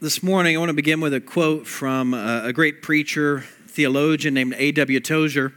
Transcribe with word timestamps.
this 0.00 0.22
morning, 0.22 0.56
I 0.56 0.60
want 0.60 0.68
to 0.68 0.74
begin 0.74 1.00
with 1.00 1.12
a 1.12 1.20
quote 1.20 1.66
from 1.66 2.14
a, 2.14 2.52
great 2.52 2.82
preacher, 2.82 3.40
theologian 3.66 4.32
named 4.32 4.54
A.W. 4.56 5.00
Tozer, 5.00 5.52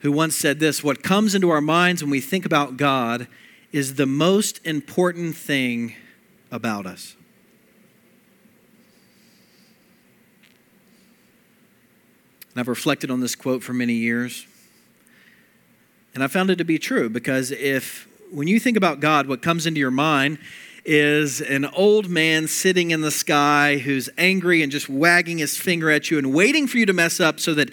who 0.00 0.12
once 0.12 0.36
said 0.36 0.60
this 0.60 0.84
What 0.84 1.02
comes 1.02 1.34
into 1.34 1.50
our 1.50 1.60
minds 1.60 2.00
when 2.00 2.10
we 2.10 2.20
think 2.20 2.46
about 2.46 2.76
God 2.76 3.26
is 3.72 3.96
the 3.96 4.06
most 4.06 4.64
important 4.64 5.34
thing 5.36 5.94
about 6.52 6.86
us. 6.86 7.16
And 12.52 12.60
I've 12.60 12.68
reflected 12.68 13.10
on 13.10 13.18
this 13.18 13.34
quote 13.34 13.64
for 13.64 13.72
many 13.72 13.94
years. 13.94 14.46
And 16.14 16.22
I 16.22 16.28
found 16.28 16.50
it 16.50 16.56
to 16.56 16.64
be 16.64 16.78
true 16.78 17.08
because 17.08 17.50
if, 17.50 18.08
when 18.30 18.46
you 18.46 18.60
think 18.60 18.76
about 18.76 19.00
God, 19.00 19.26
what 19.26 19.42
comes 19.42 19.66
into 19.66 19.80
your 19.80 19.90
mind 19.90 20.38
is 20.84 21.40
an 21.40 21.64
old 21.64 22.08
man 22.08 22.48
sitting 22.48 22.90
in 22.90 23.00
the 23.00 23.10
sky 23.10 23.78
who's 23.78 24.08
angry 24.18 24.62
and 24.62 24.72
just 24.72 24.88
wagging 24.88 25.38
his 25.38 25.56
finger 25.56 25.90
at 25.90 26.10
you 26.10 26.18
and 26.18 26.32
waiting 26.32 26.66
for 26.66 26.78
you 26.78 26.86
to 26.86 26.92
mess 26.92 27.20
up 27.20 27.40
so 27.40 27.54
that 27.54 27.70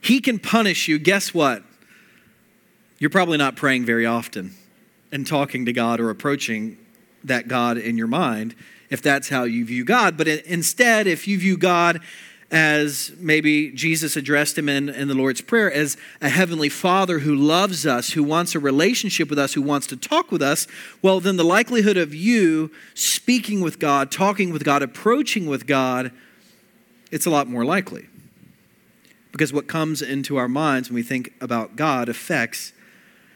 he 0.00 0.20
can 0.20 0.38
punish 0.38 0.88
you, 0.88 0.98
guess 0.98 1.34
what? 1.34 1.62
You're 2.98 3.10
probably 3.10 3.38
not 3.38 3.56
praying 3.56 3.84
very 3.84 4.06
often 4.06 4.54
and 5.12 5.26
talking 5.26 5.66
to 5.66 5.72
God 5.72 6.00
or 6.00 6.10
approaching 6.10 6.76
that 7.24 7.48
God 7.48 7.78
in 7.78 7.96
your 7.96 8.06
mind 8.06 8.54
if 8.90 9.02
that's 9.02 9.28
how 9.28 9.44
you 9.44 9.64
view 9.64 9.84
God. 9.84 10.16
But 10.16 10.28
instead, 10.28 11.06
if 11.06 11.28
you 11.28 11.38
view 11.38 11.56
God 11.56 12.00
as 12.50 13.12
maybe 13.18 13.70
Jesus 13.72 14.16
addressed 14.16 14.56
him 14.56 14.68
in, 14.68 14.88
in 14.88 15.08
the 15.08 15.14
Lord's 15.14 15.42
Prayer, 15.42 15.70
as 15.70 15.98
a 16.22 16.30
heavenly 16.30 16.70
Father 16.70 17.18
who 17.18 17.34
loves 17.34 17.84
us, 17.84 18.12
who 18.12 18.22
wants 18.22 18.54
a 18.54 18.58
relationship 18.58 19.28
with 19.28 19.38
us, 19.38 19.52
who 19.52 19.60
wants 19.60 19.86
to 19.88 19.96
talk 19.96 20.32
with 20.32 20.40
us, 20.40 20.66
well, 21.02 21.20
then 21.20 21.36
the 21.36 21.44
likelihood 21.44 21.98
of 21.98 22.14
you 22.14 22.70
speaking 22.94 23.60
with 23.60 23.78
God, 23.78 24.10
talking 24.10 24.50
with 24.50 24.64
God, 24.64 24.82
approaching 24.82 25.46
with 25.46 25.66
God, 25.66 26.10
it's 27.10 27.26
a 27.26 27.30
lot 27.30 27.48
more 27.48 27.66
likely. 27.66 28.08
Because 29.30 29.52
what 29.52 29.66
comes 29.66 30.00
into 30.00 30.38
our 30.38 30.48
minds 30.48 30.88
when 30.88 30.94
we 30.94 31.02
think 31.02 31.34
about 31.42 31.76
God 31.76 32.08
affects 32.08 32.72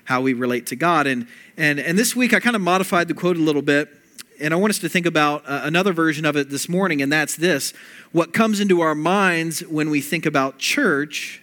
how 0.05 0.23
we 0.23 0.33
relate 0.33 0.67
to 0.67 0.77
God. 0.77 1.07
And, 1.07 1.29
and, 1.57 1.79
and 1.79 1.99
this 1.99 2.17
week 2.17 2.33
I 2.33 2.41
kind 2.41 2.57
of 2.57 2.63
modified 2.63 3.09
the 3.09 3.15
quote 3.15 3.37
a 3.37 3.41
little 3.41 3.63
bit 3.63 3.89
and 4.43 4.53
I 4.53 4.57
want 4.57 4.71
us 4.71 4.79
to 4.81 4.89
think 4.89 5.07
about 5.07 5.45
uh, 5.47 5.61
another 5.65 5.93
version 5.93 6.25
of 6.25 6.37
it 6.37 6.51
this 6.51 6.69
morning, 6.69 7.01
and 7.01 7.13
that's 7.13 7.37
this. 7.37 7.73
What 8.11 8.33
comes 8.33 8.61
into 8.61 8.81
our 8.81 8.95
minds 8.95 9.61
when 9.61 9.89
we 9.89 10.01
think 10.01 10.27
about 10.27 10.59
church 10.59 11.41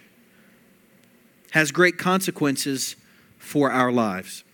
has 1.52 1.72
great 1.72 1.98
consequences 1.98 2.94
for 3.38 3.72
our 3.72 3.90
lives. 3.90 4.44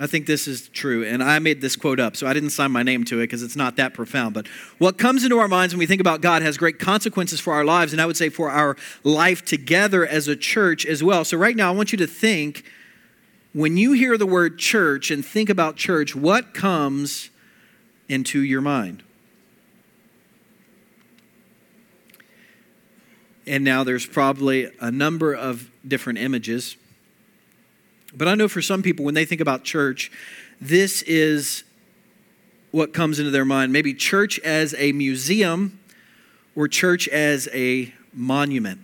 I 0.00 0.08
think 0.08 0.26
this 0.26 0.48
is 0.48 0.68
true, 0.70 1.04
and 1.04 1.22
I 1.22 1.38
made 1.38 1.60
this 1.60 1.76
quote 1.76 2.00
up, 2.00 2.16
so 2.16 2.26
I 2.26 2.32
didn't 2.32 2.50
sign 2.50 2.72
my 2.72 2.82
name 2.82 3.04
to 3.04 3.20
it 3.20 3.28
because 3.28 3.44
it's 3.44 3.54
not 3.54 3.76
that 3.76 3.94
profound. 3.94 4.34
But 4.34 4.48
what 4.78 4.98
comes 4.98 5.22
into 5.22 5.38
our 5.38 5.46
minds 5.46 5.72
when 5.72 5.78
we 5.78 5.86
think 5.86 6.00
about 6.00 6.20
God 6.20 6.42
has 6.42 6.56
great 6.56 6.80
consequences 6.80 7.38
for 7.38 7.52
our 7.52 7.64
lives, 7.64 7.92
and 7.92 8.02
I 8.02 8.06
would 8.06 8.16
say 8.16 8.28
for 8.28 8.50
our 8.50 8.76
life 9.04 9.44
together 9.44 10.04
as 10.04 10.26
a 10.26 10.34
church 10.34 10.84
as 10.84 11.04
well. 11.04 11.24
So, 11.24 11.36
right 11.36 11.54
now, 11.54 11.72
I 11.72 11.76
want 11.76 11.92
you 11.92 11.98
to 11.98 12.08
think 12.08 12.64
when 13.54 13.76
you 13.76 13.92
hear 13.92 14.18
the 14.18 14.26
word 14.26 14.58
church 14.58 15.10
and 15.10 15.24
think 15.24 15.48
about 15.48 15.76
church, 15.76 16.14
what 16.14 16.52
comes 16.52 17.30
into 18.08 18.40
your 18.40 18.60
mind? 18.60 19.02
And 23.46 23.62
now 23.62 23.84
there's 23.84 24.06
probably 24.06 24.70
a 24.80 24.90
number 24.90 25.32
of 25.32 25.70
different 25.86 26.18
images. 26.18 26.76
But 28.12 28.26
I 28.26 28.34
know 28.34 28.48
for 28.48 28.60
some 28.60 28.82
people, 28.82 29.04
when 29.04 29.14
they 29.14 29.24
think 29.24 29.40
about 29.40 29.62
church, 29.62 30.10
this 30.60 31.02
is 31.02 31.62
what 32.72 32.92
comes 32.92 33.20
into 33.20 33.30
their 33.30 33.44
mind. 33.44 33.72
Maybe 33.72 33.94
church 33.94 34.40
as 34.40 34.74
a 34.78 34.90
museum 34.92 35.78
or 36.56 36.66
church 36.66 37.06
as 37.08 37.48
a 37.52 37.94
monument. 38.12 38.80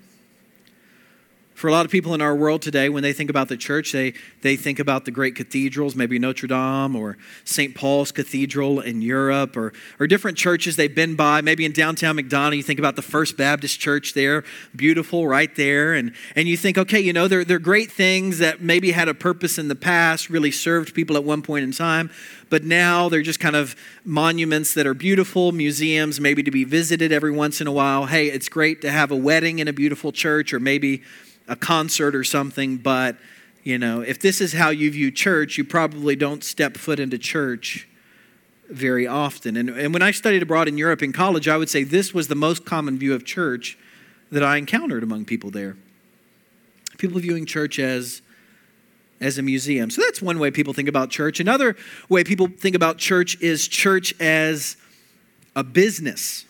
For 1.61 1.69
a 1.69 1.72
lot 1.72 1.84
of 1.84 1.92
people 1.92 2.14
in 2.14 2.23
our 2.23 2.34
world 2.34 2.62
today, 2.62 2.89
when 2.89 3.02
they 3.02 3.12
think 3.12 3.29
about 3.29 3.48
the 3.48 3.57
church, 3.58 3.92
they, 3.92 4.14
they 4.40 4.57
think 4.57 4.79
about 4.79 5.05
the 5.05 5.11
great 5.11 5.34
cathedrals, 5.34 5.95
maybe 5.95 6.18
Notre 6.18 6.46
Dame 6.46 6.96
or 6.96 7.18
St. 7.45 7.74
Paul's 7.74 8.12
Cathedral 8.12 8.80
in 8.80 9.02
Europe 9.02 9.58
or, 9.58 9.74
or 9.98 10.07
different 10.07 10.39
churches 10.39 10.77
they've 10.77 10.95
been 10.95 11.17
by. 11.17 11.42
Maybe 11.42 11.67
in 11.67 11.73
downtown 11.73 12.17
McDonough, 12.17 12.57
you 12.57 12.62
think 12.62 12.79
about 12.79 12.96
the 12.96 13.02
First 13.02 13.36
Baptist 13.36 13.79
Church 13.79 14.14
there, 14.14 14.42
beautiful 14.74 15.29
right 15.29 15.55
there. 15.55 15.92
And, 15.92 16.14
and 16.34 16.48
you 16.48 16.57
think, 16.57 16.79
okay, 16.79 16.98
you 16.98 17.12
know, 17.12 17.29
they're, 17.29 17.45
they're 17.45 17.58
great 17.58 17.92
things 17.92 18.39
that 18.39 18.63
maybe 18.63 18.92
had 18.92 19.08
a 19.08 19.14
purpose 19.14 19.58
in 19.58 19.68
the 19.68 19.74
past, 19.74 20.30
really 20.30 20.51
served 20.51 20.95
people 20.95 21.14
at 21.18 21.24
one 21.24 21.42
point 21.42 21.64
in 21.64 21.73
time, 21.73 22.11
but 22.48 22.64
now 22.64 23.11
they're 23.11 23.20
just 23.20 23.39
kind 23.39 23.55
of 23.55 23.77
monuments 24.02 24.73
that 24.73 24.86
are 24.86 24.95
beautiful, 24.95 25.52
museums, 25.52 26.20
maybe 26.20 26.42
to 26.42 26.51
be 26.51 26.64
visited 26.64 27.13
every 27.13 27.30
once 27.30 27.61
in 27.61 27.67
a 27.67 27.73
while. 27.73 28.07
Hey, 28.07 28.29
it's 28.29 28.48
great 28.48 28.80
to 28.80 28.90
have 28.90 29.11
a 29.11 29.17
wedding 29.17 29.58
in 29.58 29.68
a 29.68 29.74
beautiful 29.74 30.11
church 30.11 30.55
or 30.55 30.58
maybe 30.58 31.02
a 31.50 31.56
concert 31.56 32.14
or 32.14 32.24
something, 32.24 32.78
but 32.78 33.16
you 33.62 33.77
know, 33.77 34.00
if 34.00 34.20
this 34.20 34.40
is 34.40 34.55
how 34.55 34.70
you 34.70 34.90
view 34.90 35.11
church, 35.11 35.58
you 35.58 35.64
probably 35.64 36.16
don't 36.16 36.42
step 36.42 36.78
foot 36.78 36.98
into 36.98 37.18
church 37.18 37.86
very 38.70 39.06
often. 39.06 39.56
And, 39.56 39.68
and 39.68 39.92
when 39.92 40.00
I 40.00 40.12
studied 40.12 40.42
abroad 40.42 40.68
in 40.68 40.78
Europe 40.78 41.02
in 41.02 41.12
college, 41.12 41.48
I 41.48 41.56
would 41.56 41.68
say 41.68 41.84
this 41.84 42.14
was 42.14 42.28
the 42.28 42.34
most 42.34 42.64
common 42.64 42.98
view 42.98 43.12
of 43.12 43.24
church 43.24 43.77
that 44.30 44.42
I 44.42 44.56
encountered 44.56 45.02
among 45.02 45.24
people 45.24 45.50
there. 45.50 45.77
People 46.96 47.18
viewing 47.20 47.44
church 47.44 47.78
as 47.78 48.22
as 49.20 49.36
a 49.36 49.42
museum. 49.42 49.90
So 49.90 50.00
that's 50.00 50.22
one 50.22 50.39
way 50.39 50.50
people 50.50 50.72
think 50.72 50.89
about 50.89 51.10
church. 51.10 51.40
Another 51.40 51.77
way 52.08 52.24
people 52.24 52.48
think 52.48 52.74
about 52.74 52.96
church 52.96 53.39
is 53.42 53.68
church 53.68 54.18
as 54.18 54.78
a 55.55 55.62
business. 55.62 56.46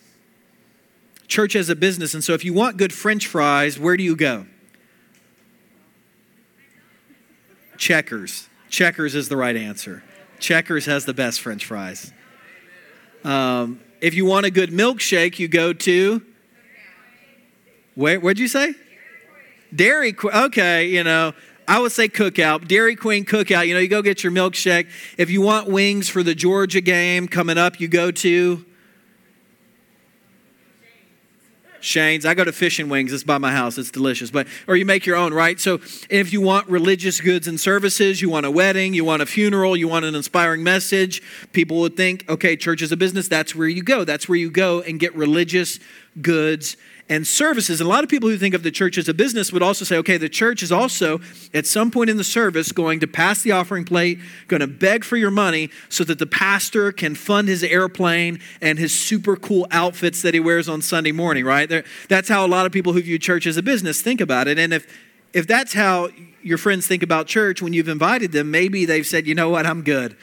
Church 1.27 1.57
as 1.57 1.67
a 1.67 1.75
business. 1.75 2.13
And 2.13 2.23
so 2.23 2.33
if 2.33 2.45
you 2.45 2.53
want 2.53 2.77
good 2.77 2.93
french 2.93 3.27
fries, 3.27 3.77
where 3.77 3.97
do 3.97 4.03
you 4.03 4.15
go? 4.15 4.45
Checkers. 7.81 8.47
Checkers 8.69 9.15
is 9.15 9.27
the 9.27 9.35
right 9.35 9.55
answer. 9.55 10.03
Checkers 10.37 10.85
has 10.85 11.05
the 11.05 11.15
best 11.15 11.41
french 11.41 11.65
fries. 11.65 12.13
Um, 13.23 13.79
if 14.01 14.13
you 14.13 14.23
want 14.23 14.45
a 14.45 14.51
good 14.51 14.69
milkshake, 14.69 15.39
you 15.39 15.47
go 15.47 15.73
to. 15.73 16.21
Where, 17.95 18.19
what'd 18.19 18.37
you 18.37 18.47
say? 18.47 18.75
Dairy 19.73 20.13
Queen. 20.13 20.31
Okay, 20.31 20.89
you 20.89 21.03
know, 21.03 21.33
I 21.67 21.79
would 21.79 21.91
say 21.91 22.07
cookout, 22.07 22.67
Dairy 22.67 22.95
Queen 22.95 23.25
cookout. 23.25 23.67
You 23.67 23.73
know, 23.73 23.79
you 23.79 23.87
go 23.87 24.03
get 24.03 24.23
your 24.23 24.31
milkshake. 24.31 24.87
If 25.17 25.31
you 25.31 25.41
want 25.41 25.67
wings 25.67 26.07
for 26.07 26.21
the 26.21 26.35
Georgia 26.35 26.81
game 26.81 27.27
coming 27.27 27.57
up, 27.57 27.79
you 27.79 27.87
go 27.87 28.11
to 28.11 28.63
Shane's. 31.81 32.25
I 32.25 32.33
go 32.33 32.43
to 32.43 32.51
Fish 32.51 32.79
and 32.79 32.89
Wings. 32.89 33.11
It's 33.11 33.23
by 33.23 33.37
my 33.37 33.51
house. 33.51 33.77
It's 33.77 33.91
delicious. 33.91 34.31
But 34.31 34.47
or 34.67 34.75
you 34.75 34.85
make 34.85 35.05
your 35.05 35.15
own, 35.15 35.33
right? 35.33 35.59
So 35.59 35.79
if 36.09 36.31
you 36.31 36.41
want 36.41 36.69
religious 36.69 37.19
goods 37.19 37.47
and 37.47 37.59
services, 37.59 38.21
you 38.21 38.29
want 38.29 38.45
a 38.45 38.51
wedding, 38.51 38.93
you 38.93 39.03
want 39.03 39.21
a 39.21 39.25
funeral, 39.25 39.75
you 39.75 39.87
want 39.87 40.05
an 40.05 40.15
inspiring 40.15 40.63
message, 40.63 41.21
people 41.51 41.79
would 41.81 41.97
think, 41.97 42.25
okay, 42.29 42.55
church 42.55 42.81
is 42.81 42.91
a 42.91 42.97
business. 42.97 43.27
That's 43.27 43.55
where 43.55 43.67
you 43.67 43.83
go. 43.83 44.03
That's 44.03 44.29
where 44.29 44.37
you 44.37 44.51
go 44.51 44.81
and 44.81 44.99
get 44.99 45.15
religious 45.15 45.79
goods 46.21 46.77
and 47.11 47.27
services. 47.27 47.81
And 47.81 47.87
a 47.87 47.89
lot 47.89 48.05
of 48.05 48.09
people 48.09 48.29
who 48.29 48.37
think 48.37 48.55
of 48.55 48.63
the 48.63 48.71
church 48.71 48.97
as 48.97 49.09
a 49.09 49.13
business 49.13 49.51
would 49.51 49.61
also 49.61 49.83
say, 49.83 49.97
okay, 49.97 50.15
the 50.15 50.29
church 50.29 50.63
is 50.63 50.71
also 50.71 51.19
at 51.53 51.67
some 51.67 51.91
point 51.91 52.09
in 52.09 52.15
the 52.15 52.23
service 52.23 52.71
going 52.71 53.01
to 53.01 53.07
pass 53.07 53.41
the 53.41 53.51
offering 53.51 53.83
plate, 53.83 54.17
going 54.47 54.61
to 54.61 54.67
beg 54.67 55.03
for 55.03 55.17
your 55.17 55.29
money 55.29 55.69
so 55.89 56.05
that 56.05 56.19
the 56.19 56.25
pastor 56.25 56.93
can 56.93 57.13
fund 57.13 57.49
his 57.49 57.63
airplane 57.63 58.39
and 58.61 58.79
his 58.79 58.97
super 58.97 59.35
cool 59.35 59.67
outfits 59.71 60.21
that 60.21 60.33
he 60.33 60.39
wears 60.39 60.69
on 60.69 60.81
Sunday 60.81 61.11
morning, 61.11 61.43
right? 61.43 61.69
That's 62.07 62.29
how 62.29 62.45
a 62.45 62.47
lot 62.47 62.65
of 62.65 62.71
people 62.71 62.93
who 62.93 63.01
view 63.01 63.19
church 63.19 63.45
as 63.45 63.57
a 63.57 63.61
business 63.61 64.01
think 64.01 64.21
about 64.21 64.47
it. 64.47 64.57
And 64.57 64.73
if 64.73 64.87
if 65.33 65.47
that's 65.47 65.73
how 65.73 66.09
your 66.41 66.57
friends 66.57 66.87
think 66.87 67.03
about 67.03 67.27
church 67.27 67.61
when 67.61 67.73
you've 67.73 67.89
invited 67.89 68.31
them, 68.31 68.51
maybe 68.51 68.85
they've 68.85 69.05
said, 69.05 69.27
you 69.27 69.35
know 69.35 69.49
what, 69.49 69.65
I'm 69.65 69.81
good. 69.81 70.15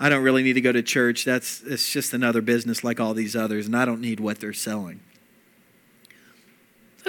I 0.00 0.08
don't 0.08 0.22
really 0.22 0.44
need 0.44 0.54
to 0.54 0.60
go 0.60 0.70
to 0.70 0.82
church. 0.82 1.24
That's 1.24 1.62
it's 1.62 1.92
just 1.92 2.14
another 2.14 2.42
business 2.42 2.84
like 2.84 3.00
all 3.00 3.12
these 3.12 3.34
others, 3.34 3.66
and 3.66 3.76
I 3.76 3.84
don't 3.84 4.00
need 4.00 4.20
what 4.20 4.38
they're 4.38 4.52
selling. 4.52 5.00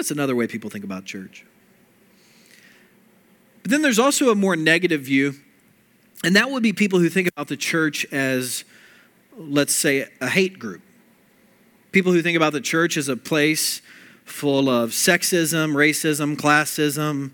That's 0.00 0.10
another 0.10 0.34
way 0.34 0.46
people 0.46 0.70
think 0.70 0.82
about 0.82 1.04
church. 1.04 1.44
But 3.60 3.70
then 3.70 3.82
there's 3.82 3.98
also 3.98 4.30
a 4.30 4.34
more 4.34 4.56
negative 4.56 5.02
view, 5.02 5.34
and 6.24 6.34
that 6.36 6.50
would 6.50 6.62
be 6.62 6.72
people 6.72 6.98
who 7.00 7.10
think 7.10 7.28
about 7.28 7.48
the 7.48 7.56
church 7.58 8.06
as, 8.10 8.64
let's 9.36 9.76
say, 9.76 10.08
a 10.22 10.28
hate 10.30 10.58
group. 10.58 10.80
People 11.92 12.12
who 12.12 12.22
think 12.22 12.34
about 12.34 12.54
the 12.54 12.62
church 12.62 12.96
as 12.96 13.10
a 13.10 13.16
place 13.16 13.82
full 14.24 14.70
of 14.70 14.92
sexism, 14.92 15.74
racism, 15.74 16.34
classism, 16.34 17.32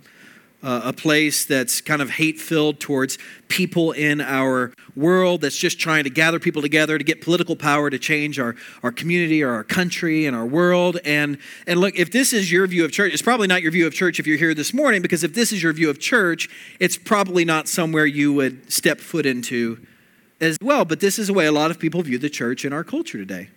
uh, 0.63 0.81
a 0.85 0.93
place 0.93 1.45
that's 1.45 1.81
kind 1.81 2.01
of 2.03 2.11
hate 2.11 2.41
filled 2.41 2.81
towards 2.81 3.19
people 3.49 3.93
in 3.93 4.21
our 4.21 4.73
world, 4.97 5.43
that's 5.43 5.57
just 5.57 5.79
trying 5.79 6.05
to 6.05 6.11
gather 6.11 6.39
people 6.39 6.63
together 6.63 6.99
to 6.99 7.05
get 7.05 7.21
political 7.21 7.55
power 7.55 7.91
to 7.91 7.99
change 7.99 8.39
our, 8.39 8.57
our 8.83 8.91
community 8.91 9.43
or 9.43 9.51
our 9.51 9.65
country 9.65 10.27
and 10.27 10.35
our 10.35 10.47
world. 10.47 10.99
And, 11.05 11.39
and 11.67 11.81
look, 11.81 11.97
if 11.97 12.11
this 12.11 12.33
is 12.33 12.51
your 12.51 12.67
view 12.67 12.85
of 12.85 12.93
church, 12.93 13.13
it's 13.13 13.23
probably 13.23 13.47
not 13.47 13.63
your 13.63 13.71
view 13.71 13.87
of 13.87 13.95
church 13.95 14.19
if 14.19 14.27
you're 14.27 14.39
here 14.39 14.55
this 14.55 14.73
morning, 14.73 15.03
because 15.03 15.23
if 15.23 15.35
this 15.35 15.53
is 15.53 15.63
your 15.63 15.73
view 15.73 15.91
of 15.91 16.01
church, 16.01 16.49
it's 16.81 16.97
probably 16.97 17.45
not 17.45 17.69
somewhere 17.69 18.07
you 18.07 18.33
would 18.33 18.73
step 18.73 19.01
foot 19.01 19.27
into 19.27 19.79
as 20.41 20.57
well, 20.61 20.85
but 20.85 21.01
this 21.01 21.19
is 21.19 21.29
the 21.29 21.33
way 21.33 21.47
a 21.47 21.53
lot 21.53 21.71
of 21.71 21.79
people 21.79 22.03
view 22.03 22.19
the 22.19 22.31
church 22.31 22.65
in 22.65 22.73
our 22.73 22.85
culture 22.85 23.19
today. 23.19 23.49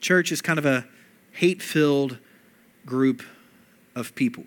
Church 0.00 0.32
is 0.32 0.40
kind 0.40 0.58
of 0.58 0.64
a 0.64 0.86
hate 1.32 1.62
filled 1.62 2.18
group 2.86 3.22
of 3.94 4.14
people. 4.14 4.44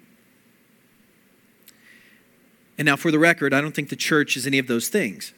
And 2.78 2.86
now, 2.86 2.96
for 2.96 3.12
the 3.12 3.20
record, 3.20 3.54
I 3.54 3.62
don't 3.62 3.76
think 3.76 3.90
the 3.90 3.96
church 3.96 4.36
is 4.36 4.48
any 4.48 4.58
of 4.58 4.68
those 4.68 4.90
things. 4.90 5.34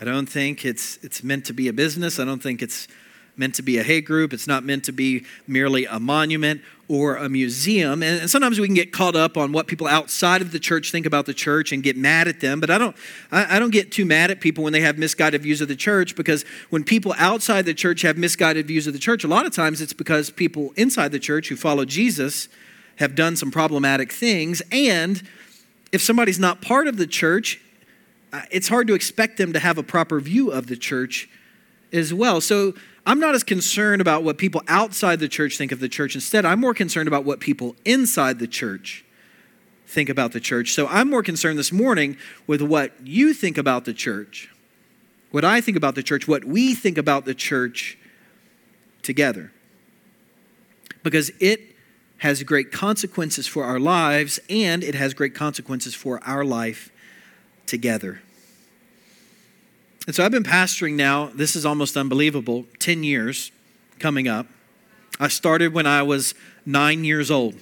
I 0.00 0.04
don't 0.04 0.26
think 0.26 0.64
it's, 0.64 0.98
it's 1.02 1.22
meant 1.22 1.44
to 1.46 1.52
be 1.52 1.68
a 1.68 1.72
business. 1.72 2.18
I 2.18 2.24
don't 2.24 2.42
think 2.42 2.60
it's 2.60 2.88
meant 3.36 3.54
to 3.56 3.62
be 3.62 3.78
a 3.78 3.82
hate 3.82 4.04
group. 4.04 4.32
It's 4.32 4.46
not 4.46 4.64
meant 4.64 4.84
to 4.84 4.92
be 4.92 5.24
merely 5.46 5.86
a 5.86 5.98
monument 5.98 6.62
or 6.88 7.16
a 7.16 7.28
museum. 7.28 8.02
And, 8.02 8.20
and, 8.20 8.30
sometimes 8.30 8.60
we 8.60 8.66
can 8.66 8.74
get 8.74 8.92
caught 8.92 9.16
up 9.16 9.36
on 9.36 9.52
what 9.52 9.66
people 9.66 9.86
outside 9.86 10.42
of 10.42 10.52
the 10.52 10.58
church 10.58 10.90
think 10.92 11.06
about 11.06 11.26
the 11.26 11.34
church 11.34 11.72
and 11.72 11.82
get 11.82 11.96
mad 11.96 12.28
at 12.28 12.40
them. 12.40 12.60
But 12.60 12.70
I 12.70 12.78
don't, 12.78 12.96
I, 13.32 13.56
I 13.56 13.58
don't 13.58 13.70
get 13.70 13.90
too 13.90 14.04
mad 14.04 14.30
at 14.30 14.40
people 14.40 14.64
when 14.64 14.72
they 14.72 14.82
have 14.82 14.98
misguided 14.98 15.42
views 15.42 15.60
of 15.60 15.68
the 15.68 15.76
church 15.76 16.14
because 16.14 16.44
when 16.70 16.84
people 16.84 17.14
outside 17.16 17.64
the 17.64 17.74
church 17.74 18.02
have 18.02 18.18
misguided 18.18 18.66
views 18.66 18.86
of 18.86 18.92
the 18.92 18.98
church, 18.98 19.24
a 19.24 19.28
lot 19.28 19.46
of 19.46 19.52
times 19.52 19.80
it's 19.80 19.94
because 19.94 20.30
people 20.30 20.72
inside 20.76 21.10
the 21.10 21.18
church 21.18 21.48
who 21.48 21.56
follow 21.56 21.84
Jesus 21.84 22.48
have 22.96 23.14
done 23.14 23.34
some 23.34 23.50
problematic 23.50 24.12
things. 24.12 24.62
And 24.70 25.22
if 25.94 26.02
somebody's 26.02 26.40
not 26.40 26.60
part 26.60 26.88
of 26.88 26.96
the 26.96 27.06
church, 27.06 27.60
uh, 28.32 28.42
it's 28.50 28.66
hard 28.66 28.88
to 28.88 28.94
expect 28.94 29.36
them 29.36 29.52
to 29.52 29.60
have 29.60 29.78
a 29.78 29.82
proper 29.82 30.18
view 30.18 30.50
of 30.50 30.66
the 30.66 30.76
church 30.76 31.28
as 31.92 32.12
well. 32.12 32.40
So 32.40 32.74
I'm 33.06 33.20
not 33.20 33.36
as 33.36 33.44
concerned 33.44 34.00
about 34.00 34.24
what 34.24 34.36
people 34.36 34.60
outside 34.66 35.20
the 35.20 35.28
church 35.28 35.56
think 35.56 35.70
of 35.70 35.78
the 35.78 35.88
church. 35.88 36.16
Instead, 36.16 36.44
I'm 36.44 36.58
more 36.58 36.74
concerned 36.74 37.06
about 37.06 37.24
what 37.24 37.38
people 37.38 37.76
inside 37.84 38.40
the 38.40 38.48
church 38.48 39.04
think 39.86 40.08
about 40.08 40.32
the 40.32 40.40
church. 40.40 40.72
So 40.72 40.88
I'm 40.88 41.08
more 41.08 41.22
concerned 41.22 41.60
this 41.60 41.70
morning 41.70 42.16
with 42.48 42.60
what 42.60 42.92
you 43.06 43.32
think 43.32 43.56
about 43.56 43.84
the 43.84 43.94
church, 43.94 44.50
what 45.30 45.44
I 45.44 45.60
think 45.60 45.76
about 45.76 45.94
the 45.94 46.02
church, 46.02 46.26
what 46.26 46.44
we 46.44 46.74
think 46.74 46.98
about 46.98 47.24
the 47.24 47.34
church 47.34 47.96
together. 49.02 49.52
Because 51.04 51.30
it 51.38 51.73
has 52.18 52.42
great 52.42 52.72
consequences 52.72 53.46
for 53.46 53.64
our 53.64 53.78
lives 53.78 54.40
and 54.48 54.82
it 54.82 54.94
has 54.94 55.14
great 55.14 55.34
consequences 55.34 55.94
for 55.94 56.22
our 56.24 56.44
life 56.44 56.90
together. 57.66 58.20
And 60.06 60.14
so 60.14 60.24
I've 60.24 60.30
been 60.30 60.44
pastoring 60.44 60.94
now, 60.94 61.30
this 61.34 61.56
is 61.56 61.64
almost 61.64 61.96
unbelievable, 61.96 62.66
10 62.78 63.04
years 63.04 63.50
coming 63.98 64.28
up. 64.28 64.46
I 65.18 65.28
started 65.28 65.72
when 65.72 65.86
I 65.86 66.02
was 66.02 66.34
nine 66.66 67.04
years 67.04 67.30
old. 67.30 67.54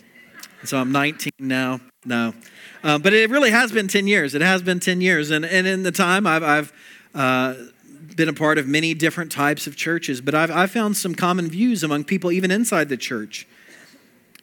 So 0.64 0.78
I'm 0.78 0.92
19 0.92 1.32
now. 1.38 1.80
No. 2.04 2.34
Uh, 2.82 2.98
but 2.98 3.12
it 3.12 3.30
really 3.30 3.50
has 3.50 3.70
been 3.70 3.86
10 3.88 4.06
years. 4.06 4.34
It 4.34 4.42
has 4.42 4.62
been 4.62 4.80
10 4.80 5.00
years. 5.00 5.30
And, 5.30 5.44
and 5.44 5.66
in 5.66 5.82
the 5.82 5.92
time, 5.92 6.26
I've, 6.26 6.42
I've 6.42 6.72
uh, 7.14 7.54
been 8.16 8.28
a 8.28 8.32
part 8.32 8.58
of 8.58 8.66
many 8.66 8.94
different 8.94 9.30
types 9.30 9.66
of 9.66 9.76
churches, 9.76 10.20
but 10.20 10.34
I've, 10.34 10.50
I've 10.50 10.70
found 10.70 10.96
some 10.96 11.14
common 11.14 11.48
views 11.48 11.82
among 11.82 12.04
people, 12.04 12.32
even 12.32 12.50
inside 12.50 12.88
the 12.88 12.96
church, 12.96 13.46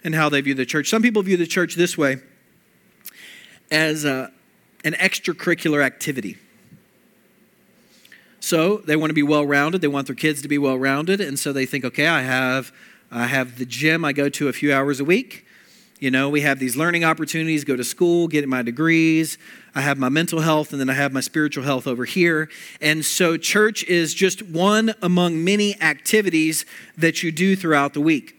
and 0.04 0.16
how 0.16 0.30
they 0.30 0.42
view 0.42 0.54
the 0.54 0.66
church. 0.66 0.90
Some 0.90 1.02
people 1.02 1.22
view 1.22 1.38
the 1.38 1.48
church 1.48 1.76
this 1.76 1.98
way 1.98 2.18
as 3.72 4.06
uh, 4.06 4.30
an 4.84 4.94
extracurricular 4.94 5.84
activity. 5.84 6.38
So 8.40 8.78
they 8.78 8.96
want 8.96 9.10
to 9.10 9.14
be 9.16 9.24
well 9.24 9.46
rounded. 9.46 9.82
They 9.82 9.88
want 9.88 10.08
their 10.08 10.16
kids 10.16 10.42
to 10.42 10.48
be 10.48 10.58
well 10.58 10.78
rounded. 10.78 11.20
And 11.22 11.38
so 11.38 11.52
they 11.52 11.66
think, 11.66 11.84
okay, 11.86 12.08
I 12.08 12.22
have, 12.22 12.72
I 13.12 13.28
have 13.28 13.58
the 13.58 13.66
gym 13.66 14.06
I 14.06 14.14
go 14.14 14.30
to 14.30 14.48
a 14.48 14.54
few 14.54 14.74
hours 14.74 15.00
a 15.00 15.06
week. 15.06 15.46
You 16.00 16.10
know, 16.10 16.30
we 16.30 16.42
have 16.42 16.60
these 16.60 16.78
learning 16.78 17.04
opportunities, 17.04 17.66
go 17.66 17.76
to 17.76 17.84
school, 17.84 18.30
get 18.30 18.48
my 18.48 18.62
degrees. 18.62 19.38
I 19.76 19.82
have 19.82 19.98
my 19.98 20.08
mental 20.08 20.40
health, 20.40 20.72
and 20.72 20.80
then 20.80 20.90
I 20.90 20.94
have 20.94 21.12
my 21.12 21.20
spiritual 21.20 21.66
health 21.66 21.88
over 21.88 22.06
here. 22.06 22.50
And 22.80 23.04
so, 23.04 23.36
church 23.36 23.84
is 23.84 24.14
just 24.14 24.42
one 24.42 24.96
among 25.02 25.44
many 25.44 25.80
activities 25.82 26.66
that 26.98 27.22
you 27.22 27.34
do 27.34 27.58
throughout 27.58 27.94
the 27.94 28.00
week. 28.00 28.39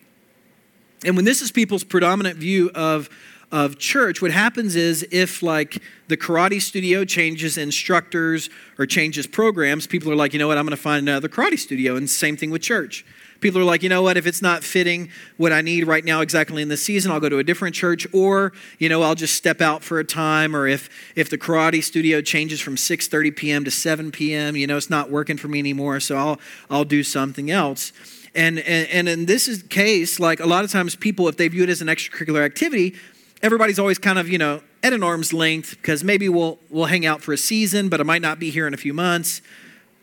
And 1.04 1.16
when 1.16 1.24
this 1.24 1.42
is 1.42 1.50
people's 1.50 1.84
predominant 1.84 2.36
view 2.38 2.70
of 2.74 3.08
of 3.52 3.78
church, 3.78 4.22
what 4.22 4.30
happens 4.30 4.76
is 4.76 5.04
if 5.10 5.42
like 5.42 5.82
the 6.08 6.16
karate 6.16 6.62
studio 6.62 7.04
changes 7.04 7.58
instructors 7.58 8.48
or 8.78 8.86
changes 8.86 9.26
programs, 9.26 9.86
people 9.86 10.10
are 10.12 10.16
like, 10.16 10.32
you 10.32 10.38
know 10.38 10.46
what, 10.46 10.56
I'm 10.56 10.64
going 10.64 10.76
to 10.76 10.80
find 10.80 11.08
another 11.08 11.28
karate 11.28 11.58
studio. 11.58 11.96
And 11.96 12.08
same 12.08 12.36
thing 12.36 12.50
with 12.50 12.62
church. 12.62 13.04
People 13.40 13.60
are 13.60 13.64
like, 13.64 13.82
you 13.82 13.88
know 13.88 14.02
what, 14.02 14.18
if 14.18 14.26
it's 14.26 14.42
not 14.42 14.62
fitting 14.62 15.08
what 15.38 15.50
I 15.50 15.62
need 15.62 15.86
right 15.86 16.04
now 16.04 16.20
exactly 16.20 16.62
in 16.62 16.68
this 16.68 16.84
season, 16.84 17.10
I'll 17.10 17.20
go 17.20 17.30
to 17.30 17.38
a 17.38 17.44
different 17.44 17.74
church, 17.74 18.06
or, 18.12 18.52
you 18.78 18.88
know, 18.88 19.02
I'll 19.02 19.14
just 19.14 19.34
step 19.34 19.62
out 19.62 19.82
for 19.82 19.98
a 19.98 20.04
time, 20.04 20.54
or 20.54 20.66
if 20.66 20.90
if 21.16 21.30
the 21.30 21.38
karate 21.38 21.82
studio 21.82 22.20
changes 22.20 22.60
from 22.60 22.76
6:30 22.76 23.34
p.m. 23.34 23.64
to 23.64 23.70
7 23.70 24.12
p.m., 24.12 24.56
you 24.56 24.66
know, 24.66 24.76
it's 24.76 24.90
not 24.90 25.10
working 25.10 25.38
for 25.38 25.48
me 25.48 25.58
anymore, 25.58 26.00
so 26.00 26.16
I'll 26.16 26.40
I'll 26.68 26.84
do 26.84 27.02
something 27.02 27.50
else. 27.50 27.92
And, 28.34 28.58
and, 28.60 28.88
and 28.88 29.08
in 29.08 29.26
this 29.26 29.62
case, 29.64 30.20
like 30.20 30.40
a 30.40 30.46
lot 30.46 30.64
of 30.64 30.70
times 30.70 30.94
people, 30.94 31.28
if 31.28 31.36
they 31.36 31.48
view 31.48 31.64
it 31.64 31.68
as 31.68 31.82
an 31.82 31.88
extracurricular 31.88 32.44
activity, 32.44 32.94
everybody's 33.42 33.78
always 33.78 33.98
kind 33.98 34.18
of, 34.18 34.28
you 34.28 34.38
know, 34.38 34.62
at 34.82 34.92
an 34.92 35.02
arm's 35.02 35.32
length 35.32 35.76
because 35.76 36.04
maybe 36.04 36.28
we'll, 36.28 36.58
we'll 36.68 36.86
hang 36.86 37.04
out 37.04 37.22
for 37.22 37.32
a 37.32 37.36
season, 37.36 37.88
but 37.88 38.00
I 38.00 38.04
might 38.04 38.22
not 38.22 38.38
be 38.38 38.50
here 38.50 38.66
in 38.66 38.74
a 38.74 38.78
few 38.78 38.94
months. 38.94 39.42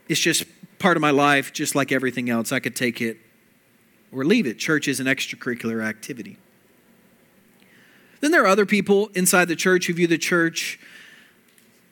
It's 0.09 0.19
just 0.19 0.45
part 0.79 0.97
of 0.97 1.01
my 1.01 1.11
life, 1.11 1.53
just 1.53 1.73
like 1.73 1.91
everything 1.91 2.29
else. 2.29 2.51
I 2.51 2.59
could 2.59 2.75
take 2.75 3.01
it 3.01 3.17
or 4.11 4.23
leave 4.23 4.45
it. 4.45 4.57
Church 4.59 4.87
is 4.87 4.99
an 4.99 5.07
extracurricular 5.07 5.83
activity. 5.83 6.37
Then 8.19 8.31
there 8.31 8.43
are 8.43 8.47
other 8.47 8.65
people 8.65 9.07
inside 9.13 9.45
the 9.45 9.55
church 9.55 9.87
who 9.87 9.93
view 9.93 10.07
the 10.07 10.17
church, 10.17 10.79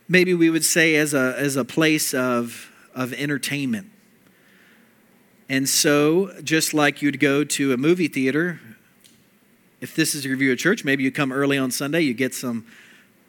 maybe 0.08 0.34
we 0.34 0.50
would 0.50 0.66
say, 0.66 0.96
as 0.96 1.14
a, 1.14 1.36
as 1.38 1.56
a 1.56 1.64
place 1.64 2.14
of, 2.14 2.72
of 2.94 3.14
entertainment. 3.14 3.92
And 5.47 5.69
so, 5.69 6.33
just 6.42 6.74
like 6.74 7.01
you'd 7.01 7.19
go 7.19 7.44
to 7.44 7.74
a 7.74 7.77
movie 7.77 8.07
theater 8.07 8.59
if 9.86 9.95
this 9.95 10.15
is 10.15 10.25
your 10.25 10.36
view 10.36 10.51
of 10.51 10.57
church, 10.57 10.83
maybe 10.83 11.03
you 11.03 11.12
come 11.12 11.31
early 11.31 11.59
on 11.59 11.69
Sunday, 11.69 12.01
you 12.01 12.13
get 12.13 12.33
some 12.33 12.65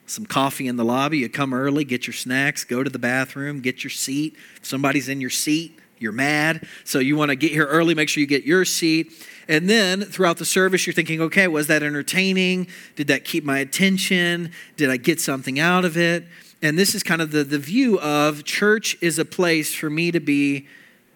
some 0.07 0.25
coffee 0.25 0.67
in 0.67 0.77
the 0.77 0.85
lobby, 0.85 1.17
you 1.17 1.27
come 1.27 1.53
early, 1.53 1.83
get 1.83 2.07
your 2.07 2.13
snacks, 2.13 2.63
go 2.63 2.81
to 2.81 2.89
the 2.89 2.97
bathroom, 2.97 3.59
get 3.59 3.83
your 3.83 3.91
seat. 3.91 4.37
If 4.55 4.65
somebody's 4.65 5.09
in 5.09 5.19
your 5.19 5.29
seat, 5.29 5.77
you're 5.99 6.13
mad. 6.13 6.65
So 6.85 6.99
you 6.99 7.17
want 7.17 7.29
to 7.29 7.35
get 7.35 7.51
here 7.51 7.65
early, 7.65 7.93
make 7.93 8.07
sure 8.07 8.21
you 8.21 8.27
get 8.27 8.45
your 8.45 8.63
seat. 8.63 9.11
And 9.49 9.69
then 9.69 10.01
throughout 10.03 10.37
the 10.37 10.45
service, 10.45 10.87
you're 10.87 10.93
thinking, 10.93 11.19
okay, 11.21 11.49
was 11.49 11.67
that 11.67 11.83
entertaining? 11.83 12.67
Did 12.95 13.07
that 13.07 13.25
keep 13.25 13.43
my 13.43 13.59
attention? 13.59 14.53
Did 14.77 14.89
I 14.89 14.95
get 14.95 15.19
something 15.19 15.59
out 15.59 15.83
of 15.83 15.97
it? 15.97 16.23
And 16.61 16.79
this 16.79 16.95
is 16.95 17.03
kind 17.03 17.21
of 17.21 17.31
the, 17.31 17.43
the 17.43 17.59
view 17.59 17.99
of 17.99 18.45
church 18.45 18.97
is 19.01 19.19
a 19.19 19.25
place 19.25 19.75
for 19.75 19.89
me 19.89 20.11
to 20.11 20.21
be 20.21 20.67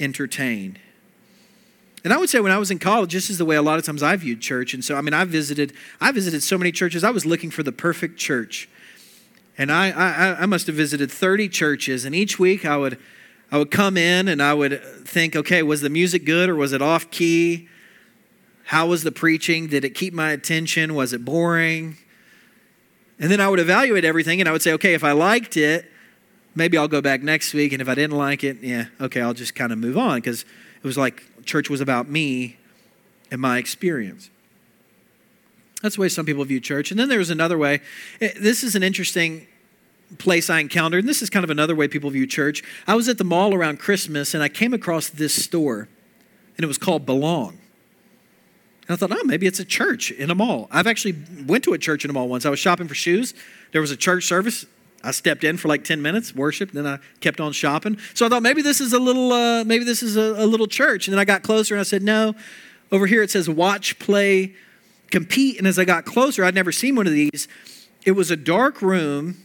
entertained. 0.02 0.80
And 2.04 2.12
I 2.12 2.18
would 2.18 2.30
say 2.30 2.40
when 2.40 2.52
I 2.52 2.58
was 2.58 2.72
in 2.72 2.80
college, 2.80 3.14
this 3.14 3.30
is 3.30 3.38
the 3.38 3.46
way 3.46 3.56
a 3.56 3.62
lot 3.62 3.78
of 3.78 3.86
times 3.86 4.02
I 4.02 4.16
viewed 4.16 4.42
church. 4.42 4.74
And 4.74 4.84
so, 4.84 4.96
I 4.96 5.02
mean, 5.02 5.14
I 5.14 5.24
visited, 5.24 5.74
I 6.00 6.12
visited 6.12 6.42
so 6.42 6.58
many 6.58 6.72
churches. 6.72 7.04
I 7.04 7.12
was 7.12 7.26
looking 7.26 7.52
for 7.52 7.62
the 7.62 7.72
perfect 7.72 8.18
church. 8.18 8.68
And 9.58 9.72
I, 9.72 9.92
I, 9.92 10.42
I 10.42 10.46
must 10.48 10.66
have 10.68 10.76
visited 10.76 11.12
30 11.12 11.50
churches. 11.50 12.06
And 12.06 12.16
each 12.16 12.40
week 12.40 12.66
I 12.66 12.78
would, 12.78 12.98
I 13.52 13.60
would 13.60 13.70
come 13.70 13.98
in 13.98 14.28
and 14.28 14.42
I 14.42 14.54
would 14.54 14.82
think, 15.06 15.36
okay, 15.36 15.62
was 15.62 15.82
the 15.82 15.90
music 15.90 16.26
good 16.26 16.50
or 16.50 16.56
was 16.56 16.74
it 16.74 16.82
off 16.82 17.12
key? 17.12 17.68
How 18.66 18.88
was 18.88 19.04
the 19.04 19.12
preaching? 19.12 19.68
Did 19.68 19.86
it 19.86 19.92
keep 19.92 20.14
my 20.14 20.32
attention? 20.32 20.96
Was 20.96 21.14
it 21.14 21.24
boring? 21.24 21.98
And 23.20 23.30
then 23.30 23.40
I 23.40 23.48
would 23.48 23.60
evaluate 23.60 24.06
everything 24.06 24.40
and 24.40 24.50
I 24.50 24.52
would 24.52 24.64
say, 24.64 24.74
okay, 24.74 24.96
if 24.96 25.04
I 25.04 25.12
liked 25.12 25.56
it, 25.56 25.92
maybe 26.56 26.78
I'll 26.78 26.88
go 26.88 27.02
back 27.02 27.22
next 27.22 27.54
week. 27.54 27.74
And 27.74 27.82
if 27.82 27.88
I 27.88 27.94
didn't 27.94 28.18
like 28.18 28.44
it, 28.44 28.58
yeah, 28.62 28.86
okay, 29.00 29.22
I'll 29.22 29.36
just 29.36 29.54
kind 29.54 29.72
of 29.72 29.78
move 29.78 29.98
on 29.98 30.18
because 30.18 30.42
it 30.42 30.88
was 30.88 30.98
like 30.98 31.24
church 31.46 31.70
was 31.70 31.82
about 31.82 32.10
me 32.10 32.58
and 33.30 33.42
my 33.42 33.58
experience. 33.58 34.30
That's 35.82 35.96
the 35.96 36.02
way 36.02 36.10
some 36.10 36.26
people 36.26 36.44
view 36.46 36.60
church. 36.60 36.92
And 36.92 37.00
then 37.00 37.10
there's 37.10 37.30
another 37.30 37.58
way. 37.58 37.82
Eh, 38.20 38.34
this 38.40 38.64
is 38.64 38.76
an 38.76 38.84
interesting 38.84 39.48
place 40.18 40.50
I 40.50 40.60
encountered, 40.60 41.00
and 41.00 41.10
this 41.10 41.22
is 41.22 41.30
kind 41.30 41.44
of 41.44 41.50
another 41.50 41.76
way 41.76 41.88
people 41.88 42.10
view 42.10 42.28
church. 42.28 42.64
I 42.86 42.96
was 42.96 43.08
at 43.08 43.18
the 43.18 43.24
mall 43.24 43.54
around 43.54 43.80
Christmas, 43.80 44.34
and 44.34 44.44
I 44.44 44.50
came 44.50 44.74
across 44.74 45.10
this 45.10 45.44
store, 45.44 45.88
and 46.58 46.64
it 46.64 46.68
was 46.68 46.78
called 46.78 47.06
Belong. 47.06 47.58
And 48.88 48.92
I 48.92 48.96
thought, 48.96 49.12
oh, 49.12 49.24
maybe 49.24 49.48
it's 49.48 49.60
a 49.60 49.66
church 49.66 50.12
in 50.12 50.30
a 50.30 50.36
mall. 50.36 50.68
I've 50.70 50.88
actually 50.88 51.16
went 51.46 51.64
to 51.64 51.74
a 51.74 51.78
church 51.78 52.04
in 52.04 52.10
a 52.10 52.14
mall 52.14 52.28
once. 52.28 52.46
I 52.46 52.50
was 52.50 52.60
shopping 52.60 52.88
for 52.88 52.96
shoes. 52.96 53.34
There 53.72 53.82
was 53.82 53.92
a 53.92 53.98
church 53.98 54.26
service 54.26 54.66
I 55.04 55.12
stepped 55.12 55.44
in 55.44 55.58
for 55.58 55.68
like 55.68 55.84
10 55.84 56.02
minutes, 56.02 56.36
worshiped, 56.36 56.74
then 56.74 56.88
I 56.88 57.00
kept 57.20 57.40
on 57.40 57.52
shopping. 57.52 57.98
So 58.14 58.26
I 58.26 58.30
thought 58.30 58.44
maybe 58.44 58.62
this 58.62 58.82
is 58.82 58.94
a 58.94 59.00
little, 59.00 59.32
uh, 59.32 59.64
maybe 59.64 59.84
this 59.84 60.04
is 60.04 60.18
a, 60.18 60.44
a 60.44 60.46
little 60.46 60.68
church. 60.68 61.08
And 61.08 61.14
then 61.14 61.20
I 61.20 61.26
got 61.26 61.44
closer 61.44 61.74
and 61.74 61.80
I 61.80 61.84
said, 61.84 62.04
no. 62.04 62.36
Over 62.92 63.08
here 63.08 63.24
it 63.24 63.32
says 63.32 63.50
watch, 63.50 64.00
play, 64.00 64.54
compete. 65.12 65.58
And 65.58 65.68
as 65.68 65.78
I 65.78 65.86
got 65.86 66.06
closer, 66.06 66.44
I'd 66.44 66.56
never 66.56 66.72
seen 66.72 66.96
one 66.96 67.08
of 67.08 67.14
these. 67.14 67.48
It 68.06 68.12
was 68.12 68.32
a 68.32 68.36
dark 68.36 68.82
room, 68.82 69.44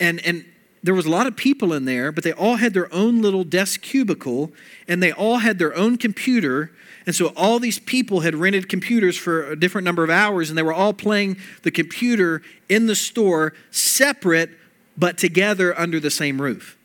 and 0.00 0.24
and 0.26 0.44
there 0.82 0.94
was 0.94 1.06
a 1.06 1.10
lot 1.10 1.28
of 1.28 1.36
people 1.36 1.72
in 1.72 1.84
there, 1.84 2.10
but 2.10 2.24
they 2.24 2.32
all 2.32 2.56
had 2.56 2.74
their 2.74 2.92
own 2.92 3.22
little 3.22 3.44
desk 3.44 3.82
cubicle, 3.82 4.52
and 4.88 5.00
they 5.00 5.12
all 5.12 5.38
had 5.38 5.58
their 5.58 5.74
own 5.76 5.96
computer. 5.96 6.72
And 7.06 7.14
so 7.14 7.28
all 7.36 7.60
these 7.60 7.78
people 7.78 8.20
had 8.20 8.34
rented 8.34 8.68
computers 8.68 9.16
for 9.16 9.52
a 9.52 9.56
different 9.56 9.84
number 9.84 10.02
of 10.02 10.10
hours, 10.10 10.48
and 10.48 10.58
they 10.58 10.62
were 10.62 10.72
all 10.72 10.92
playing 10.92 11.36
the 11.62 11.70
computer 11.70 12.42
in 12.68 12.86
the 12.86 12.96
store, 12.96 13.54
separate 13.70 14.50
but 14.96 15.18
together 15.18 15.78
under 15.78 15.98
the 15.98 16.10
same 16.10 16.40
roof. 16.40 16.76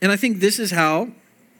And 0.00 0.12
I 0.12 0.16
think 0.16 0.40
this 0.40 0.58
is 0.58 0.70
how 0.70 1.10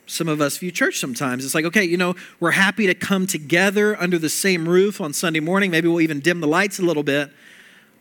some 0.05 0.27
of 0.27 0.39
us 0.39 0.57
view 0.57 0.71
church 0.71 0.99
sometimes. 0.99 1.43
It's 1.43 1.53
like, 1.53 1.65
okay, 1.65 1.83
you 1.83 1.97
know, 1.97 2.15
we're 2.39 2.51
happy 2.51 2.87
to 2.87 2.93
come 2.93 3.27
together 3.27 4.01
under 4.01 4.17
the 4.17 4.29
same 4.29 4.67
roof 4.67 5.01
on 5.01 5.13
Sunday 5.13 5.41
morning. 5.41 5.69
Maybe 5.69 5.87
we'll 5.87 6.01
even 6.01 6.21
dim 6.21 6.39
the 6.39 6.47
lights 6.47 6.79
a 6.79 6.83
little 6.83 7.03
bit. 7.03 7.29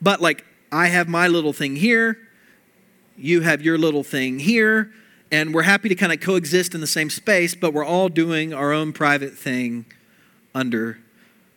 But 0.01 0.21
like, 0.21 0.45
I 0.71 0.87
have 0.89 1.09
my 1.09 1.29
little 1.29 1.53
thing 1.53 1.77
here, 1.77 2.19
you 3.17 3.41
have 3.41 3.63
your 3.63 3.79
little 3.79 4.03
thing 4.03 4.39
here, 4.39 4.93
and 5.33 5.55
we're 5.55 5.63
happy 5.63 5.89
to 5.89 5.95
kind 5.95 6.13
of 6.13 6.21
coexist 6.21 6.75
in 6.75 6.81
the 6.81 6.87
same 6.87 7.11
space, 7.11 7.55
but 7.55 7.73
we're 7.73 7.85
all 7.85 8.09
doing 8.09 8.53
our 8.53 8.73
own 8.73 8.93
private 8.93 9.33
thing 9.35 9.87
under 10.55 10.99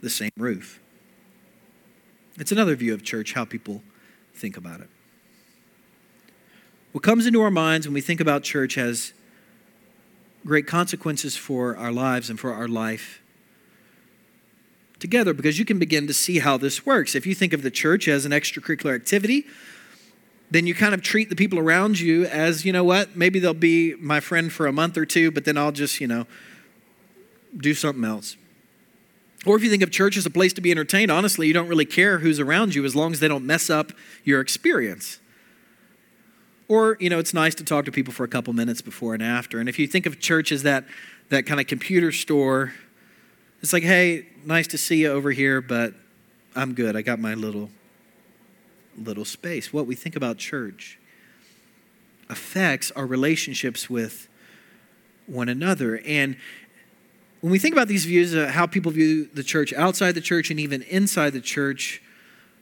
the 0.02 0.10
same 0.10 0.32
roof. 0.38 0.80
It's 2.38 2.52
another 2.52 2.76
view 2.76 2.94
of 2.94 3.04
church, 3.04 3.34
how 3.34 3.46
people 3.46 3.84
think 4.40 4.58
about 4.58 4.82
it. 4.82 4.90
What 6.92 7.04
comes 7.04 7.26
into 7.28 7.42
our 7.42 7.52
minds 7.52 7.86
when 7.86 7.94
we 7.94 8.02
think 8.02 8.20
about 8.20 8.44
church 8.44 8.76
has 8.76 9.14
great 10.46 10.66
consequences 10.66 11.36
for 11.36 11.78
our 11.78 11.92
lives 11.92 12.30
and 12.30 12.40
for 12.40 12.54
our 12.54 12.68
life 12.68 13.22
together 15.00 15.34
because 15.34 15.60
you 15.60 15.66
can 15.66 15.80
begin 15.80 16.08
to 16.08 16.14
see 16.14 16.40
how 16.40 16.58
this 16.58 16.86
works. 16.86 17.16
If 17.16 17.26
you 17.26 17.36
think 17.36 17.54
of 17.54 17.62
the 17.62 17.72
church 17.72 18.08
as 18.08 18.26
an 18.26 18.32
extracurricular 18.32 18.96
activity, 18.96 19.46
then 20.52 20.66
you 20.66 20.74
kind 20.74 20.94
of 20.94 21.02
treat 21.02 21.30
the 21.30 21.36
people 21.36 21.60
around 21.60 22.00
you 22.00 22.26
as, 22.26 22.66
you 22.66 22.74
know 22.74 22.84
what, 22.84 23.16
maybe 23.16 23.40
they'll 23.40 23.54
be 23.54 23.96
my 23.96 24.20
friend 24.20 24.52
for 24.52 24.66
a 24.66 24.74
month 24.74 24.98
or 24.98 25.06
two, 25.06 25.32
but 25.32 25.46
then 25.46 25.58
I'll 25.58 25.72
just, 25.72 26.02
you 26.02 26.08
know, 26.08 26.26
do 27.56 27.74
something 27.74 28.04
else. 28.04 28.36
Or 29.46 29.56
if 29.56 29.64
you 29.64 29.70
think 29.70 29.84
of 29.84 29.92
church 29.92 30.18
as 30.18 30.26
a 30.26 30.30
place 30.30 30.52
to 30.54 30.62
be 30.62 30.72
entertained, 30.72 31.12
honestly, 31.12 31.48
you 31.48 31.54
don't 31.54 31.68
really 31.68 31.86
care 31.86 32.20
who's 32.20 32.40
around 32.40 32.76
you 32.76 32.84
as 32.84 32.96
long 32.96 33.14
as 33.14 33.20
they 33.20 33.28
don't 33.28 33.46
mess 33.46 33.70
up 33.70 33.94
your 34.24 34.42
experience. 34.42 35.20
Or, 36.68 36.98
you 37.00 37.10
know, 37.10 37.20
it's 37.20 37.34
nice 37.34 37.56
to 37.56 37.64
talk 37.64 37.86
to 37.86 37.92
people 37.92 38.14
for 38.14 38.24
a 38.24 38.28
couple 38.28 38.54
minutes 38.54 38.82
before 38.82 39.14
and 39.14 39.24
after. 39.24 39.60
And 39.60 39.70
if 39.70 39.80
you 39.80 39.88
think 39.88 40.06
of 40.06 40.20
church 40.20 40.52
as 40.52 40.64
that, 40.64 40.86
that 41.30 41.46
kind 41.46 41.60
of 41.60 41.68
computer 41.68 42.12
store, 42.12 42.74
it's 43.62 43.74
like, 43.74 43.84
hey, 43.84 44.28
nice 44.46 44.68
to 44.68 44.78
see 44.78 45.02
you 45.02 45.12
over 45.12 45.32
here, 45.32 45.62
but 45.62 45.94
I'm 46.56 46.74
good. 46.74 46.96
I 46.96 47.02
got 47.02 47.20
my 47.20 47.34
little 47.34 47.70
little 48.98 49.26
space. 49.26 49.72
What 49.72 49.86
we 49.86 49.96
think 49.96 50.16
about 50.16 50.38
church 50.38 51.00
affects 52.30 52.92
our 52.92 53.06
relationships 53.06 53.90
with 53.90 54.28
one 55.26 55.50
another. 55.50 56.02
And 56.06 56.36
when 57.42 57.52
we 57.52 57.60
think 57.60 57.74
about 57.74 57.88
these 57.88 58.06
views, 58.06 58.36
uh, 58.36 58.48
how 58.48 58.66
people 58.66 58.92
view 58.92 59.30
the 59.34 59.44
church 59.44 59.72
outside 59.74 60.14
the 60.14 60.22
church 60.22 60.50
and 60.52 60.60
even 60.60 60.82
inside 60.84 61.32
the 61.32 61.42
church, 61.42 62.02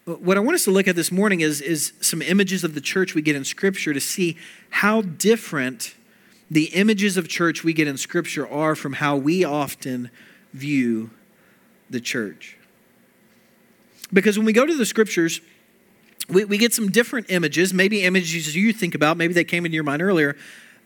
what 0.06 0.38
I 0.38 0.40
want 0.40 0.56
us 0.56 0.64
to 0.66 0.72
look 0.72 0.88
at 0.88 0.96
this 0.96 1.12
morning 1.12 1.42
is, 1.42 1.62
is 1.62 1.94
some 2.00 2.22
images 2.22 2.64
of 2.64 2.76
the 2.76 2.82
church 2.82 3.14
we 3.14 3.22
get 3.22 3.36
in 3.36 3.44
Scripture 3.44 3.94
to 3.94 4.00
see 4.00 4.38
how 4.70 5.02
different 5.02 5.96
the 6.50 6.66
images 6.66 7.18
of 7.18 7.28
church 7.28 7.64
we 7.64 7.74
get 7.74 7.88
in 7.88 7.98
Scripture 7.98 8.48
are 8.48 8.76
from 8.76 8.94
how 8.94 9.18
we 9.18 9.44
often 9.44 10.10
view 10.54 11.10
the 11.90 12.00
church. 12.00 12.58
Because 14.14 14.38
when 14.38 14.46
we 14.46 14.54
go 14.54 14.66
to 14.66 14.78
the 14.78 14.86
Scriptures, 14.86 15.42
we, 16.30 16.46
we 16.46 16.58
get 16.58 16.74
some 16.74 16.90
different 16.90 17.30
images, 17.30 17.74
maybe 17.74 18.04
images 18.04 18.56
you 18.56 18.72
think 18.72 18.96
about, 18.96 19.18
maybe 19.18 19.34
they 19.34 19.44
came 19.44 19.66
into 19.66 19.76
your 19.76 19.84
mind 19.84 20.02
earlier, 20.02 20.38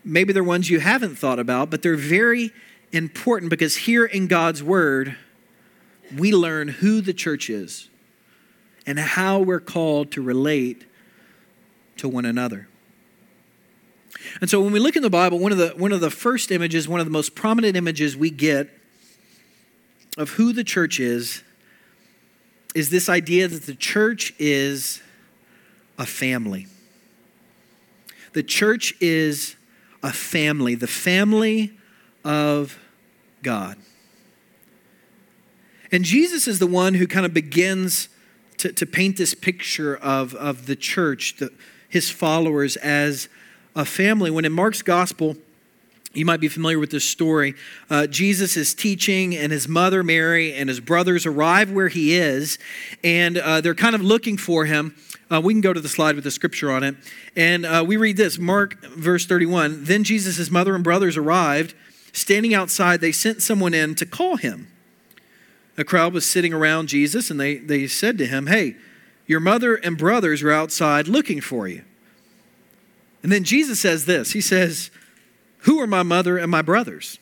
maybe 0.04 0.34
they're 0.34 0.44
ones 0.44 0.70
you 0.70 0.80
haven't 0.80 1.16
thought 1.16 1.38
about, 1.38 1.70
but 1.70 1.84
they're 1.84 1.96
very 1.96 2.52
important 2.92 3.50
because 3.50 3.76
here 3.76 4.06
in 4.06 4.28
God's 4.28 4.62
Word, 4.62 5.16
we 6.16 6.34
learn 6.34 6.68
who 6.68 7.02
the 7.02 7.14
church 7.14 7.50
is 7.50 7.90
and 8.86 9.00
how 9.00 9.40
we're 9.40 9.60
called 9.60 10.12
to 10.12 10.22
relate 10.22 10.86
to 11.98 12.10
one 12.10 12.26
another. 12.26 12.68
And 14.40 14.50
so 14.50 14.62
when 14.62 14.74
we 14.74 14.80
look 14.80 14.96
in 14.96 15.04
the 15.04 15.10
Bible, 15.10 15.40
one 15.40 15.52
of 15.52 15.58
the, 15.58 15.70
one 15.70 15.92
of 15.92 16.02
the 16.02 16.12
first 16.12 16.52
images, 16.52 16.88
one 16.88 17.00
of 17.00 17.06
the 17.06 17.12
most 17.12 17.36
prominent 17.36 17.76
images 17.76 18.16
we 18.16 18.30
get 18.30 18.70
of 20.18 20.32
who 20.32 20.54
the 20.54 20.64
church 20.64 21.00
is, 21.00 21.44
is 22.76 22.90
this 22.90 23.10
idea 23.10 23.48
that 23.48 23.64
the 23.64 23.76
church 23.76 24.34
is 24.40 25.02
a 25.98 26.06
family. 26.06 26.68
The 28.34 28.44
church 28.44 28.94
is 29.02 29.56
a 30.04 30.14
family, 30.14 30.76
the 30.76 30.88
family 30.88 31.74
of 32.24 32.80
God. 33.44 33.78
And 35.92 36.06
Jesus 36.06 36.48
is 36.48 36.60
the 36.60 36.68
one 36.68 36.94
who 36.94 37.06
kind 37.06 37.26
of 37.26 37.34
begins 37.34 38.08
to, 38.58 38.72
to 38.72 38.86
paint 38.86 39.18
this 39.18 39.34
picture 39.34 39.98
of, 39.98 40.34
of 40.36 40.68
the 40.68 40.76
church, 40.76 41.38
the, 41.38 41.52
his 41.90 42.10
followers, 42.10 42.78
as 42.78 43.28
a 43.76 43.86
family. 43.86 44.32
When 44.32 44.46
in 44.46 44.54
Mark's 44.54 44.82
gospel, 44.82 45.36
you 46.14 46.26
might 46.26 46.40
be 46.42 46.48
familiar 46.48 46.78
with 46.78 46.92
this 46.92 47.06
story. 47.06 47.56
Uh, 47.90 48.06
Jesus 48.06 48.58
is 48.58 48.74
teaching, 48.74 49.36
and 49.36 49.52
his 49.52 49.68
mother, 49.68 50.04
Mary, 50.04 50.54
and 50.54 50.68
his 50.70 50.80
brothers 50.80 51.26
arrive 51.26 51.72
where 51.72 51.88
he 51.88 52.16
is, 52.16 52.60
and 53.04 53.38
uh, 53.38 53.62
they're 53.62 53.76
kind 53.76 53.96
of 53.96 54.02
looking 54.02 54.38
for 54.38 54.66
him. 54.66 54.96
Uh, 55.30 55.40
we 55.42 55.54
can 55.54 55.62
go 55.62 55.72
to 55.72 55.80
the 55.80 55.90
slide 55.90 56.16
with 56.16 56.26
the 56.26 56.32
scripture 56.32 56.70
on 56.72 56.84
it. 56.84 56.96
And 57.38 57.66
uh, 57.66 57.86
we 57.88 57.96
read 57.96 58.18
this 58.18 58.38
Mark, 58.38 58.84
verse 58.84 59.26
31. 59.26 59.86
Then 59.86 60.04
Jesus' 60.04 60.52
mother 60.52 60.76
and 60.76 60.84
brothers 60.84 61.16
arrived. 61.16 61.74
Standing 62.14 62.54
outside, 62.54 63.02
they 63.02 63.12
sent 63.12 63.42
someone 63.42 63.74
in 63.74 63.96
to 63.96 64.06
call 64.06 64.38
him. 64.38 64.68
A 65.78 65.84
crowd 65.84 66.14
was 66.14 66.26
sitting 66.26 66.54
around 66.54 66.90
Jesus, 66.90 67.32
and 67.32 67.40
they, 67.40 67.56
they 67.58 67.88
said 67.88 68.18
to 68.18 68.26
him, 68.26 68.48
Hey, 68.48 68.76
your 69.26 69.40
mother 69.40 69.76
and 69.76 69.98
brothers 69.98 70.44
are 70.44 70.52
outside 70.52 71.08
looking 71.08 71.40
for 71.40 71.68
you. 71.68 71.84
And 73.24 73.32
then 73.32 73.44
Jesus 73.44 73.80
says 73.80 74.06
this 74.06 74.34
He 74.34 74.42
says, 74.42 74.92
Who 75.60 75.80
are 75.80 75.88
my 75.88 76.04
mother 76.04 76.38
and 76.38 76.52
my 76.52 76.62
brothers? 76.62 77.18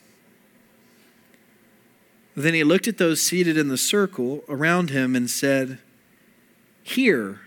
Then 2.36 2.54
he 2.54 2.64
looked 2.64 2.88
at 2.88 2.98
those 2.98 3.20
seated 3.20 3.56
in 3.56 3.68
the 3.68 3.76
circle 3.76 4.44
around 4.48 4.90
him 4.90 5.14
and 5.14 5.28
said, 5.28 5.78
Here 6.82 7.40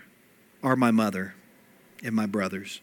are 0.62 0.76
my 0.76 0.90
mother 0.90 1.34
and 2.02 2.14
my 2.14 2.26
brothers. 2.26 2.80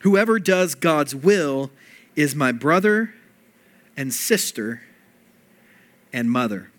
Whoever 0.00 0.38
does 0.38 0.74
God's 0.74 1.14
will 1.14 1.70
is 2.14 2.34
my 2.34 2.52
brother 2.52 3.12
and 3.96 4.12
sister 4.12 4.82
and 6.12 6.30
mother. 6.30 6.70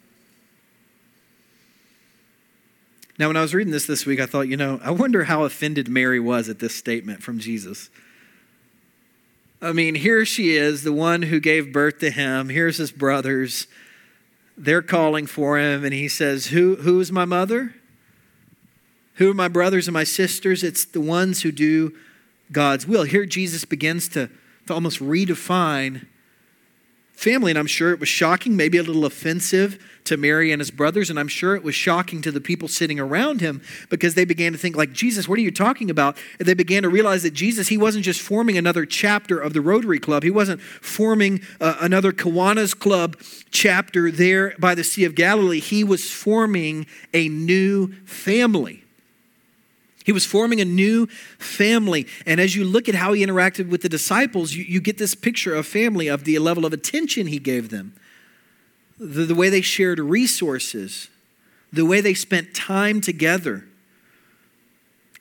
Now, 3.19 3.27
when 3.27 3.37
I 3.37 3.41
was 3.41 3.53
reading 3.53 3.71
this 3.71 3.87
this 3.87 4.05
week, 4.05 4.19
I 4.19 4.27
thought, 4.27 4.47
you 4.47 4.57
know, 4.57 4.79
I 4.83 4.91
wonder 4.91 5.23
how 5.23 5.43
offended 5.43 5.89
Mary 5.89 6.19
was 6.19 6.49
at 6.49 6.59
this 6.59 6.75
statement 6.75 7.23
from 7.23 7.39
Jesus. 7.39 7.89
I 9.59 9.71
mean, 9.71 9.95
here 9.95 10.23
she 10.23 10.55
is, 10.55 10.83
the 10.83 10.93
one 10.93 11.23
who 11.23 11.39
gave 11.39 11.73
birth 11.73 11.97
to 11.99 12.11
him. 12.11 12.49
Here's 12.49 12.77
his 12.77 12.91
brothers. 12.91 13.65
They're 14.55 14.83
calling 14.83 15.25
for 15.25 15.57
him, 15.57 15.83
and 15.83 15.93
he 15.93 16.07
says, 16.07 16.47
Who, 16.47 16.75
Who's 16.75 17.11
my 17.11 17.25
mother? 17.25 17.73
Who 19.15 19.31
are 19.31 19.35
my 19.35 19.47
brothers 19.47 19.87
and 19.87 19.93
my 19.93 20.03
sisters? 20.03 20.63
It's 20.63 20.85
the 20.85 21.01
ones 21.01 21.41
who 21.41 21.51
do 21.51 21.97
God's 22.51 22.85
will. 22.85 23.03
Here, 23.03 23.25
Jesus 23.25 23.65
begins 23.65 24.07
to, 24.09 24.29
to 24.67 24.73
almost 24.73 24.99
redefine 24.99 26.05
family, 27.17 27.51
and 27.51 27.57
I'm 27.57 27.67
sure 27.67 27.91
it 27.91 27.99
was 27.99 28.07
shocking, 28.07 28.55
maybe 28.55 28.77
a 28.77 28.83
little 28.83 29.03
offensive 29.03 29.83
to 30.03 30.17
Mary 30.17 30.51
and 30.51 30.61
his 30.61 30.69
brothers, 30.69 31.09
and 31.09 31.19
I'm 31.19 31.27
sure 31.27 31.55
it 31.55 31.63
was 31.63 31.73
shocking 31.73 32.21
to 32.21 32.31
the 32.31 32.39
people 32.39 32.67
sitting 32.67 32.99
around 32.99 33.41
him 33.41 33.61
because 33.89 34.13
they 34.13 34.23
began 34.23 34.51
to 34.51 34.57
think, 34.57 34.77
like, 34.77 34.93
Jesus, 34.93 35.27
what 35.27 35.39
are 35.39 35.41
you 35.41 35.51
talking 35.51 35.89
about? 35.89 36.15
And 36.37 36.47
they 36.47 36.53
began 36.53 36.83
to 36.83 36.89
realize 36.89 37.23
that 37.23 37.33
Jesus, 37.33 37.69
he 37.69 37.77
wasn't 37.77 38.05
just 38.05 38.21
forming 38.21 38.55
another 38.55 38.85
chapter 38.85 39.39
of 39.39 39.53
the 39.53 39.61
Rotary 39.61 39.99
Club, 39.99 40.21
he 40.21 40.29
wasn't 40.29 40.61
forming 40.61 41.41
uh, 41.59 41.75
another 41.81 42.11
Kiwanis 42.11 42.77
Club 42.77 43.17
chapter 43.49 44.11
there 44.11 44.53
by 44.59 44.75
the 44.75 44.83
Sea 44.83 45.03
of 45.03 45.15
Galilee. 45.15 45.59
He 45.59 45.83
was 45.83 46.11
forming 46.11 46.85
a 47.15 47.27
new 47.29 47.93
family. 48.05 48.83
He 50.07 50.13
was 50.13 50.25
forming 50.25 50.61
a 50.61 50.65
new 50.65 51.07
family. 51.37 52.07
And 52.25 52.39
as 52.39 52.55
you 52.55 52.63
look 52.63 52.87
at 52.87 52.95
how 52.95 53.11
he 53.11 53.25
interacted 53.25 53.67
with 53.67 53.81
the 53.81 53.89
disciples, 53.89 54.53
you, 54.53 54.63
you 54.63 54.79
get 54.79 54.97
this 54.97 55.13
picture 55.13 55.53
of 55.53 55.67
family, 55.67 56.07
of 56.07 56.23
the 56.23 56.39
level 56.39 56.65
of 56.65 56.71
attention 56.71 57.27
he 57.27 57.39
gave 57.39 57.71
them, 57.71 57.93
the, 58.97 59.25
the 59.25 59.35
way 59.35 59.49
they 59.49 59.59
shared 59.59 59.99
resources, 59.99 61.09
the 61.73 61.85
way 61.85 61.99
they 61.99 62.13
spent 62.13 62.55
time 62.55 63.01
together. 63.01 63.67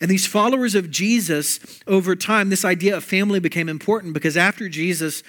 And 0.01 0.09
these 0.09 0.25
followers 0.25 0.77
of 0.77 0.89
Jesus, 0.89 1.59
over 1.89 2.15
time, 2.15 2.49
this 2.49 2.65
idea 2.65 2.97
of 2.97 3.03
family 3.03 3.41
became 3.41 3.69
important 3.69 4.15
because 4.15 4.37
after 4.37 4.69
Jesus 4.69 5.25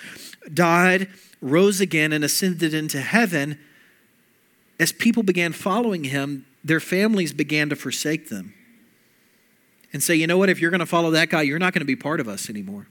died, 0.53 1.09
rose 1.41 1.81
again, 1.81 2.13
and 2.13 2.23
ascended 2.23 2.75
into 2.75 3.01
heaven, 3.01 3.57
as 4.79 4.91
people 4.91 5.23
began 5.23 5.51
following 5.51 6.03
him, 6.03 6.45
their 6.63 6.79
families 6.79 7.33
began 7.33 7.69
to 7.69 7.75
forsake 7.75 8.29
them 8.29 8.53
and 9.94 10.03
say, 10.03 10.15
you 10.15 10.27
know 10.27 10.38
what, 10.38 10.50
if 10.50 10.60
you're 10.60 10.72
going 10.72 10.79
to 10.79 10.86
follow 10.86 11.12
that 11.12 11.29
guy, 11.29 11.41
you're 11.41 11.60
not 11.60 11.74
going 11.74 11.82
to 11.82 11.86
be 11.86 11.96
part 11.96 12.20
of 12.20 12.27
us 12.27 12.50
anymore. 12.50 12.88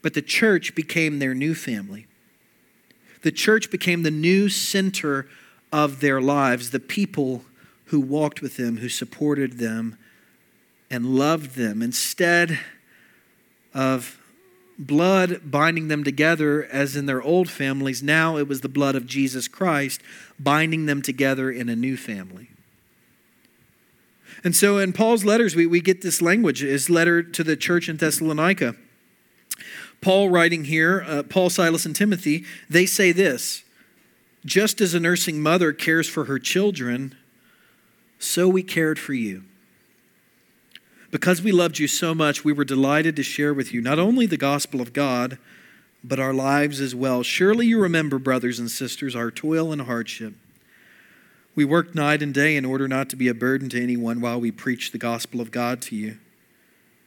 But 0.00 0.14
the 0.14 0.22
church 0.22 0.74
became 0.74 1.18
their 1.18 1.34
new 1.34 1.54
family. 1.54 2.06
The 3.22 3.32
church 3.32 3.70
became 3.70 4.02
the 4.02 4.10
new 4.10 4.48
center 4.48 5.28
of 5.72 6.00
their 6.00 6.20
lives, 6.20 6.70
the 6.70 6.80
people 6.80 7.44
who 7.86 8.00
walked 8.00 8.42
with 8.42 8.56
them, 8.56 8.78
who 8.78 8.88
supported 8.88 9.58
them, 9.58 9.96
and 10.90 11.14
loved 11.14 11.54
them. 11.54 11.82
Instead, 11.82 12.58
of 13.74 14.18
blood 14.78 15.40
binding 15.44 15.88
them 15.88 16.04
together 16.04 16.64
as 16.64 16.96
in 16.96 17.06
their 17.06 17.22
old 17.22 17.50
families. 17.50 18.02
Now 18.02 18.36
it 18.36 18.48
was 18.48 18.60
the 18.60 18.68
blood 18.68 18.94
of 18.94 19.06
Jesus 19.06 19.48
Christ 19.48 20.00
binding 20.38 20.86
them 20.86 21.02
together 21.02 21.50
in 21.50 21.68
a 21.68 21.76
new 21.76 21.96
family. 21.96 22.48
And 24.44 24.56
so 24.56 24.78
in 24.78 24.92
Paul's 24.92 25.24
letters, 25.24 25.54
we, 25.54 25.66
we 25.66 25.80
get 25.80 26.02
this 26.02 26.20
language, 26.20 26.60
his 26.60 26.90
letter 26.90 27.22
to 27.22 27.44
the 27.44 27.56
church 27.56 27.88
in 27.88 27.96
Thessalonica. 27.96 28.74
Paul 30.00 30.30
writing 30.30 30.64
here, 30.64 31.04
uh, 31.06 31.22
Paul, 31.22 31.48
Silas, 31.48 31.86
and 31.86 31.94
Timothy, 31.94 32.44
they 32.68 32.86
say 32.86 33.12
this 33.12 33.62
Just 34.44 34.80
as 34.80 34.94
a 34.94 35.00
nursing 35.00 35.40
mother 35.40 35.72
cares 35.72 36.08
for 36.08 36.24
her 36.24 36.38
children, 36.38 37.14
so 38.18 38.48
we 38.48 38.62
cared 38.62 38.98
for 38.98 39.14
you. 39.14 39.44
Because 41.12 41.42
we 41.42 41.52
loved 41.52 41.78
you 41.78 41.86
so 41.86 42.14
much, 42.14 42.44
we 42.44 42.52
were 42.52 42.64
delighted 42.64 43.14
to 43.16 43.22
share 43.22 43.52
with 43.54 43.72
you 43.72 43.80
not 43.80 43.98
only 43.98 44.26
the 44.26 44.38
gospel 44.38 44.80
of 44.80 44.92
God, 44.92 45.38
but 46.02 46.18
our 46.18 46.34
lives 46.34 46.80
as 46.80 46.94
well. 46.94 47.22
Surely 47.22 47.66
you 47.66 47.80
remember, 47.80 48.18
brothers 48.18 48.58
and 48.58 48.70
sisters, 48.70 49.14
our 49.14 49.30
toil 49.30 49.72
and 49.72 49.82
hardship. 49.82 50.34
We 51.54 51.64
worked 51.64 51.94
night 51.94 52.22
and 52.22 52.32
day 52.32 52.56
in 52.56 52.64
order 52.64 52.88
not 52.88 53.10
to 53.10 53.16
be 53.16 53.28
a 53.28 53.34
burden 53.34 53.68
to 53.70 53.82
anyone 53.82 54.20
while 54.20 54.40
we 54.40 54.50
preached 54.50 54.92
the 54.92 54.98
gospel 54.98 55.40
of 55.40 55.50
God 55.50 55.82
to 55.82 55.96
you. 55.96 56.18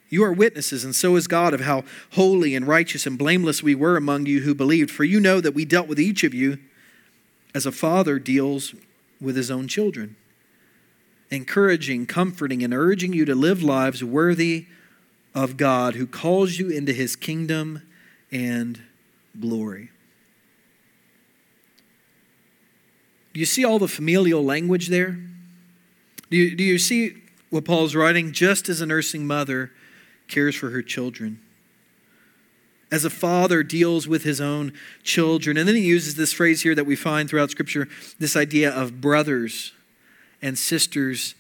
You 0.09 0.23
are 0.23 0.31
witnesses, 0.31 0.85
and 0.85 0.95
so 0.95 1.15
is 1.15 1.27
God, 1.27 1.53
of 1.53 1.61
how 1.61 1.83
holy 2.11 2.53
and 2.55 2.67
righteous 2.67 3.07
and 3.07 3.17
blameless 3.17 3.63
we 3.63 3.73
were 3.73 3.97
among 3.97 4.27
you 4.27 4.41
who 4.41 4.53
believed. 4.53 4.91
For 4.91 5.03
you 5.03 5.19
know 5.19 5.41
that 5.41 5.55
we 5.55 5.65
dealt 5.65 5.87
with 5.87 5.99
each 5.99 6.23
of 6.23 6.33
you 6.33 6.59
as 7.55 7.65
a 7.65 7.71
father 7.71 8.19
deals 8.19 8.75
with 9.19 9.35
his 9.35 9.49
own 9.49 9.67
children 9.67 10.15
encouraging, 11.31 12.05
comforting, 12.05 12.63
and 12.63 12.73
urging 12.73 13.13
you 13.13 13.25
to 13.25 13.35
live 13.35 13.63
lives 13.63 14.03
worthy 14.03 14.67
of 15.33 15.57
God 15.57 15.95
who 15.95 16.07
calls 16.07 16.59
you 16.59 16.69
into 16.69 16.93
his 16.93 17.15
kingdom 17.15 17.81
and 18.31 18.81
glory. 19.39 19.89
Do 23.35 23.41
you 23.41 23.45
see 23.45 23.65
all 23.65 23.79
the 23.79 23.89
familial 23.89 24.45
language 24.45 24.87
there? 24.87 25.19
Do 26.31 26.37
you, 26.37 26.55
do 26.55 26.63
you 26.63 26.77
see 26.79 27.21
what 27.49 27.65
Paul's 27.65 27.93
writing? 27.93 28.31
Just 28.31 28.69
as 28.69 28.79
a 28.79 28.85
nursing 28.85 29.27
mother 29.27 29.73
cares 30.29 30.55
for 30.55 30.69
her 30.69 30.81
children, 30.81 31.41
as 32.93 33.03
a 33.03 33.09
father 33.09 33.61
deals 33.61 34.07
with 34.07 34.23
his 34.23 34.39
own 34.39 34.71
children. 35.03 35.57
And 35.57 35.67
then 35.67 35.75
he 35.75 35.81
uses 35.81 36.15
this 36.15 36.31
phrase 36.31 36.61
here 36.61 36.73
that 36.75 36.85
we 36.85 36.95
find 36.95 37.29
throughout 37.29 37.51
Scripture 37.51 37.89
this 38.19 38.37
idea 38.37 38.71
of 38.71 39.01
brothers 39.01 39.73
and 40.41 40.57
sisters 40.57 41.35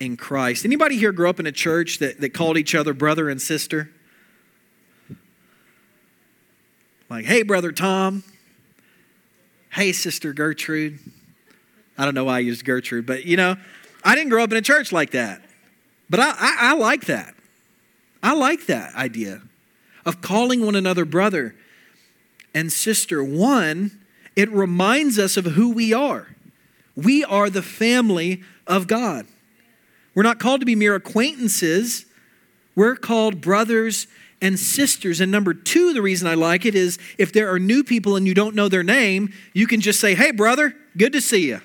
in 0.00 0.16
Christ. 0.16 0.64
Anybody 0.64 0.96
here 0.96 1.12
grow 1.12 1.28
up 1.28 1.38
in 1.38 1.46
a 1.46 1.52
church 1.52 1.98
that, 1.98 2.22
that 2.22 2.32
called 2.32 2.56
each 2.56 2.74
other 2.74 2.94
brother 2.94 3.28
and 3.28 3.42
sister? 3.42 3.90
Like, 7.10 7.26
hey, 7.26 7.42
brother 7.42 7.70
Tom. 7.70 8.24
Hey, 9.76 9.92
sister 9.92 10.32
Gertrude. 10.32 10.98
I 11.98 12.06
don't 12.06 12.14
know 12.14 12.24
why 12.24 12.36
I 12.36 12.38
used 12.38 12.64
Gertrude, 12.64 13.04
but 13.04 13.26
you 13.26 13.36
know, 13.36 13.56
I 14.02 14.14
didn't 14.14 14.30
grow 14.30 14.42
up 14.42 14.50
in 14.50 14.56
a 14.56 14.62
church 14.62 14.90
like 14.90 15.10
that. 15.10 15.42
But 16.08 16.18
I, 16.18 16.30
I, 16.30 16.56
I 16.60 16.72
like 16.76 17.04
that. 17.04 17.34
I 18.22 18.32
like 18.32 18.64
that 18.68 18.94
idea 18.94 19.42
of 20.06 20.22
calling 20.22 20.64
one 20.64 20.76
another 20.76 21.04
brother 21.04 21.54
and 22.54 22.72
sister. 22.72 23.22
One, 23.22 24.00
it 24.34 24.50
reminds 24.50 25.18
us 25.18 25.36
of 25.36 25.44
who 25.44 25.72
we 25.72 25.92
are. 25.92 26.28
We 26.94 27.22
are 27.22 27.50
the 27.50 27.60
family 27.60 28.42
of 28.66 28.86
God. 28.86 29.26
We're 30.14 30.22
not 30.22 30.38
called 30.38 30.60
to 30.60 30.66
be 30.66 30.74
mere 30.74 30.94
acquaintances, 30.94 32.06
we're 32.74 32.96
called 32.96 33.42
brothers 33.42 34.06
and 34.40 34.58
sisters. 34.58 35.20
And 35.20 35.32
number 35.32 35.54
two, 35.54 35.92
the 35.92 36.02
reason 36.02 36.28
I 36.28 36.34
like 36.34 36.64
it 36.64 36.74
is 36.74 36.98
if 37.18 37.32
there 37.32 37.52
are 37.52 37.58
new 37.58 37.82
people 37.82 38.16
and 38.16 38.26
you 38.26 38.34
don't 38.34 38.54
know 38.54 38.68
their 38.68 38.82
name, 38.82 39.32
you 39.52 39.66
can 39.66 39.80
just 39.80 40.00
say, 40.00 40.14
Hey, 40.14 40.30
brother, 40.30 40.74
good 40.96 41.12
to 41.12 41.20
see 41.20 41.48
you. 41.48 41.60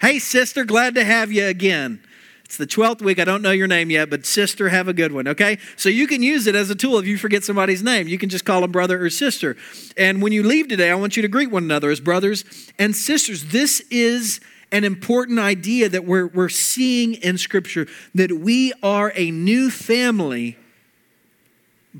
Hey, 0.00 0.18
sister, 0.18 0.64
glad 0.64 0.94
to 0.94 1.04
have 1.04 1.32
you 1.32 1.46
again. 1.46 2.00
It's 2.44 2.58
the 2.58 2.66
12th 2.66 3.02
week. 3.02 3.18
I 3.18 3.24
don't 3.24 3.42
know 3.42 3.50
your 3.50 3.66
name 3.66 3.90
yet, 3.90 4.08
but 4.08 4.24
sister, 4.24 4.68
have 4.68 4.86
a 4.86 4.92
good 4.92 5.10
one, 5.10 5.26
okay? 5.26 5.58
So 5.74 5.88
you 5.88 6.06
can 6.06 6.22
use 6.22 6.46
it 6.46 6.54
as 6.54 6.70
a 6.70 6.76
tool 6.76 6.96
if 6.98 7.04
you 7.04 7.18
forget 7.18 7.42
somebody's 7.42 7.82
name. 7.82 8.06
You 8.06 8.18
can 8.18 8.28
just 8.28 8.44
call 8.44 8.60
them 8.60 8.70
brother 8.70 9.04
or 9.04 9.10
sister. 9.10 9.56
And 9.96 10.22
when 10.22 10.30
you 10.32 10.44
leave 10.44 10.68
today, 10.68 10.90
I 10.90 10.94
want 10.94 11.16
you 11.16 11.22
to 11.22 11.28
greet 11.28 11.50
one 11.50 11.64
another 11.64 11.90
as 11.90 11.98
brothers 11.98 12.44
and 12.78 12.94
sisters. 12.94 13.46
This 13.46 13.80
is 13.90 14.40
an 14.70 14.84
important 14.84 15.40
idea 15.40 15.88
that 15.88 16.04
we're, 16.04 16.28
we're 16.28 16.48
seeing 16.48 17.14
in 17.14 17.36
Scripture 17.36 17.88
that 18.14 18.30
we 18.30 18.72
are 18.80 19.12
a 19.16 19.32
new 19.32 19.68
family 19.68 20.56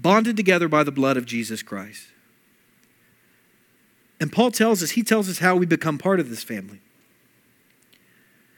bonded 0.02 0.36
together 0.36 0.68
by 0.68 0.84
the 0.84 0.92
blood 0.92 1.16
of 1.16 1.26
Jesus 1.26 1.62
Christ. 1.62 2.06
And 4.20 4.32
Paul 4.32 4.50
tells 4.50 4.82
us, 4.82 4.90
he 4.90 5.02
tells 5.02 5.28
us 5.28 5.38
how 5.38 5.56
we 5.56 5.66
become 5.66 5.98
part 5.98 6.20
of 6.20 6.30
this 6.30 6.42
family. 6.42 6.80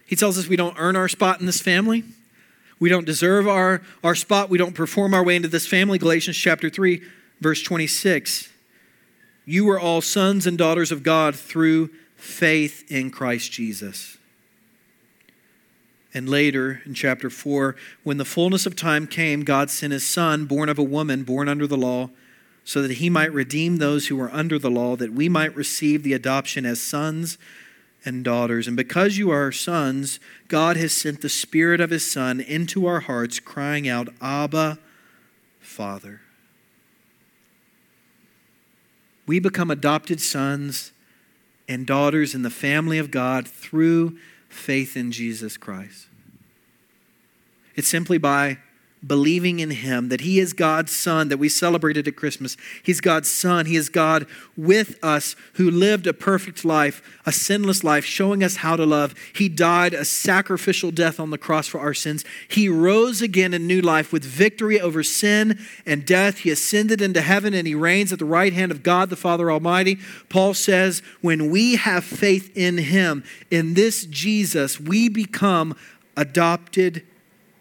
He 0.07 0.17
tells 0.17 0.39
us 0.39 0.49
we 0.49 0.57
don't 0.57 0.77
earn 0.79 0.97
our 0.97 1.09
spot 1.09 1.41
in 1.41 1.47
this 1.47 1.61
family. 1.61 2.05
We 2.81 2.89
don't 2.89 3.05
deserve 3.05 3.49
our, 3.49 3.83
our 4.05 4.15
spot. 4.15 4.49
We 4.49 4.59
don't 4.59 4.75
perform 4.75 5.15
our 5.15 5.25
way 5.25 5.37
into 5.37 5.49
this 5.49 5.67
family. 5.67 5.99
Galatians 5.99 6.37
chapter 6.37 6.71
3, 6.71 7.03
verse 7.41 7.63
26. 7.63 8.51
You 9.45 9.69
are 9.71 9.81
all 9.81 10.01
sons 10.01 10.47
and 10.47 10.57
daughters 10.57 10.93
of 10.93 11.03
God 11.03 11.35
through 11.35 11.91
faith 12.17 12.85
in 12.91 13.11
Christ 13.11 13.51
Jesus. 13.51 14.18
And 16.15 16.29
later 16.29 16.81
in 16.87 16.95
chapter 16.95 17.29
4, 17.29 17.77
when 18.03 18.17
the 18.17 18.25
fullness 18.25 18.65
of 18.65 18.75
time 18.75 19.07
came, 19.07 19.43
God 19.43 19.71
sent 19.71 19.93
his 19.93 20.07
son, 20.07 20.47
born 20.47 20.69
of 20.69 20.79
a 20.79 20.83
woman, 20.83 21.23
born 21.23 21.49
under 21.49 21.67
the 21.67 21.77
law, 21.77 22.11
so 22.65 22.83
that 22.83 22.95
he 22.95 23.11
might 23.11 23.33
redeem 23.33 23.77
those 23.77 24.09
who 24.09 24.17
were 24.17 24.33
under 24.33 24.59
the 24.59 24.71
law, 24.71 24.97
that 24.97 25.13
we 25.13 25.29
might 25.29 25.55
receive 25.55 26.03
the 26.03 26.15
adoption 26.15 26.65
as 26.65 26.83
sons 26.83 27.39
and 28.05 28.25
daughters. 28.25 28.67
And 28.67 28.77
because 28.77 29.19
you 29.19 29.31
are 29.31 29.53
sons, 29.53 30.19
God 30.49 30.77
has 30.77 30.93
sent 30.93 31.21
the 31.21 31.29
Spirit 31.29 31.81
of 31.81 31.91
his 31.91 32.11
Son 32.11 32.41
into 32.41 32.87
our 32.87 33.01
hearts, 33.01 33.41
crying 33.41 33.89
out, 33.89 34.09
Abba, 34.21 34.79
Father. 35.61 36.21
We 39.27 39.41
become 39.41 39.71
adopted 39.71 40.21
sons 40.21 40.93
and 41.69 41.87
daughters 41.87 42.35
in 42.35 42.43
the 42.43 42.51
family 42.51 42.99
of 42.99 43.11
God 43.11 43.47
through 43.47 44.19
faith 44.49 44.97
in 44.97 45.13
Jesus 45.13 45.57
Christ. 45.57 46.07
It's 47.75 47.89
simply 47.89 48.19
by 48.19 48.59
believing 49.07 49.61
in 49.61 49.71
him, 49.71 50.09
that 50.09 50.23
he 50.23 50.39
is 50.39 50.53
God's 50.53 50.95
son 50.95 51.29
that 51.29 51.39
we 51.39 51.49
celebrated 51.49 52.09
at 52.09 52.17
Christmas. 52.17 52.57
He's 52.83 53.01
God's 53.01 53.31
son. 53.31 53.67
He 53.67 53.77
is 53.77 53.89
God 53.89 54.27
with 54.57 54.99
us 55.03 55.37
who 55.55 55.71
lived 55.71 56.07
a 56.07 56.13
perfect 56.13 56.65
life, 56.65 57.03
a 57.25 57.33
sinless 57.33 57.85
life, 57.85 58.05
showing 58.05 58.43
us 58.43 58.57
how 58.57 58.77
to 58.77 58.85
love. 58.85 59.15
He 59.33 59.49
died 59.49 59.95
a 59.95 60.05
sacrificial 60.05 60.91
death 60.91 61.21
on 61.21 61.31
the 61.31 61.39
cross 61.39 61.69
for 61.69 61.79
our 61.79 61.95
sins. 61.95 62.25
He 62.49 62.69
rose 62.69 63.23
again 63.23 63.55
in 63.55 63.67
new 63.67 63.81
life 63.81 64.13
with 64.13 64.25
victory 64.25 64.81
over 64.81 65.03
sin 65.03 65.59
and 65.87 66.05
death. 66.05 66.39
He 66.39 66.51
ascended 66.51 67.01
into 67.01 67.21
heaven 67.21 67.55
and 67.55 67.67
he 67.67 67.75
reigns 67.75 68.13
at 68.13 68.19
the 68.19 68.25
right 68.25 68.53
hand 68.53 68.73
of 68.73 68.83
God 68.83 69.11
the 69.11 69.17
Father 69.17 69.51
Almighty. 69.51 69.99
Paul 70.29 70.55
says, 70.55 71.03
when 71.21 71.51
we 71.51 71.77
have 71.77 72.05
faith 72.05 72.51
in 72.57 72.79
him, 72.79 73.23
in 73.51 73.75
this 73.75 74.07
Jesus, 74.07 74.81
we 74.81 75.09
become 75.09 75.77
adopted 76.17 77.05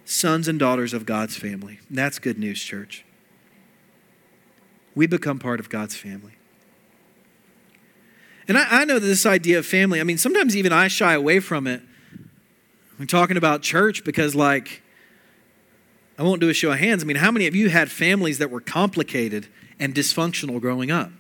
sons 0.08 0.48
and 0.48 0.58
daughters 0.58 0.94
of 0.94 1.06
God's 1.06 1.36
family. 1.36 1.80
And 1.90 1.98
that's 1.98 2.18
good 2.18 2.40
news, 2.40 2.64
church. 2.64 3.04
We 4.96 5.06
become 5.06 5.38
part 5.38 5.60
of 5.60 5.70
God's 5.70 5.96
family. 5.96 6.32
And 8.48 8.58
I, 8.58 8.82
I, 8.82 8.86
know 8.86 9.00
that 9.00 9.06
this 9.06 9.26
idea 9.26 9.60
of 9.60 9.66
family, 9.66 10.00
I 10.00 10.04
mean, 10.04 10.18
sometimes 10.18 10.56
even 10.56 10.72
I 10.72 10.88
shy 10.88 11.14
away 11.14 11.42
from 11.42 11.68
it. 11.68 11.82
I'm 12.98 13.06
talking 13.06 13.36
about 13.36 13.62
church 13.62 14.06
because, 14.06 14.34
like, 14.34 14.82
I 16.18 16.24
won't 16.24 16.40
do 16.40 16.50
a 16.50 16.54
show 16.54 16.72
of 16.72 16.80
hands. 16.80 17.04
I 17.04 17.06
mean, 17.06 17.18
how 17.18 17.30
many 17.30 17.46
of 17.46 17.54
you 17.54 17.68
had 17.70 17.92
families 17.92 18.38
that 18.38 18.50
were 18.50 18.62
complicated 18.62 19.48
and 19.78 19.94
dysfunctional 19.94 20.62
growing 20.62 20.90
up? 20.90 21.12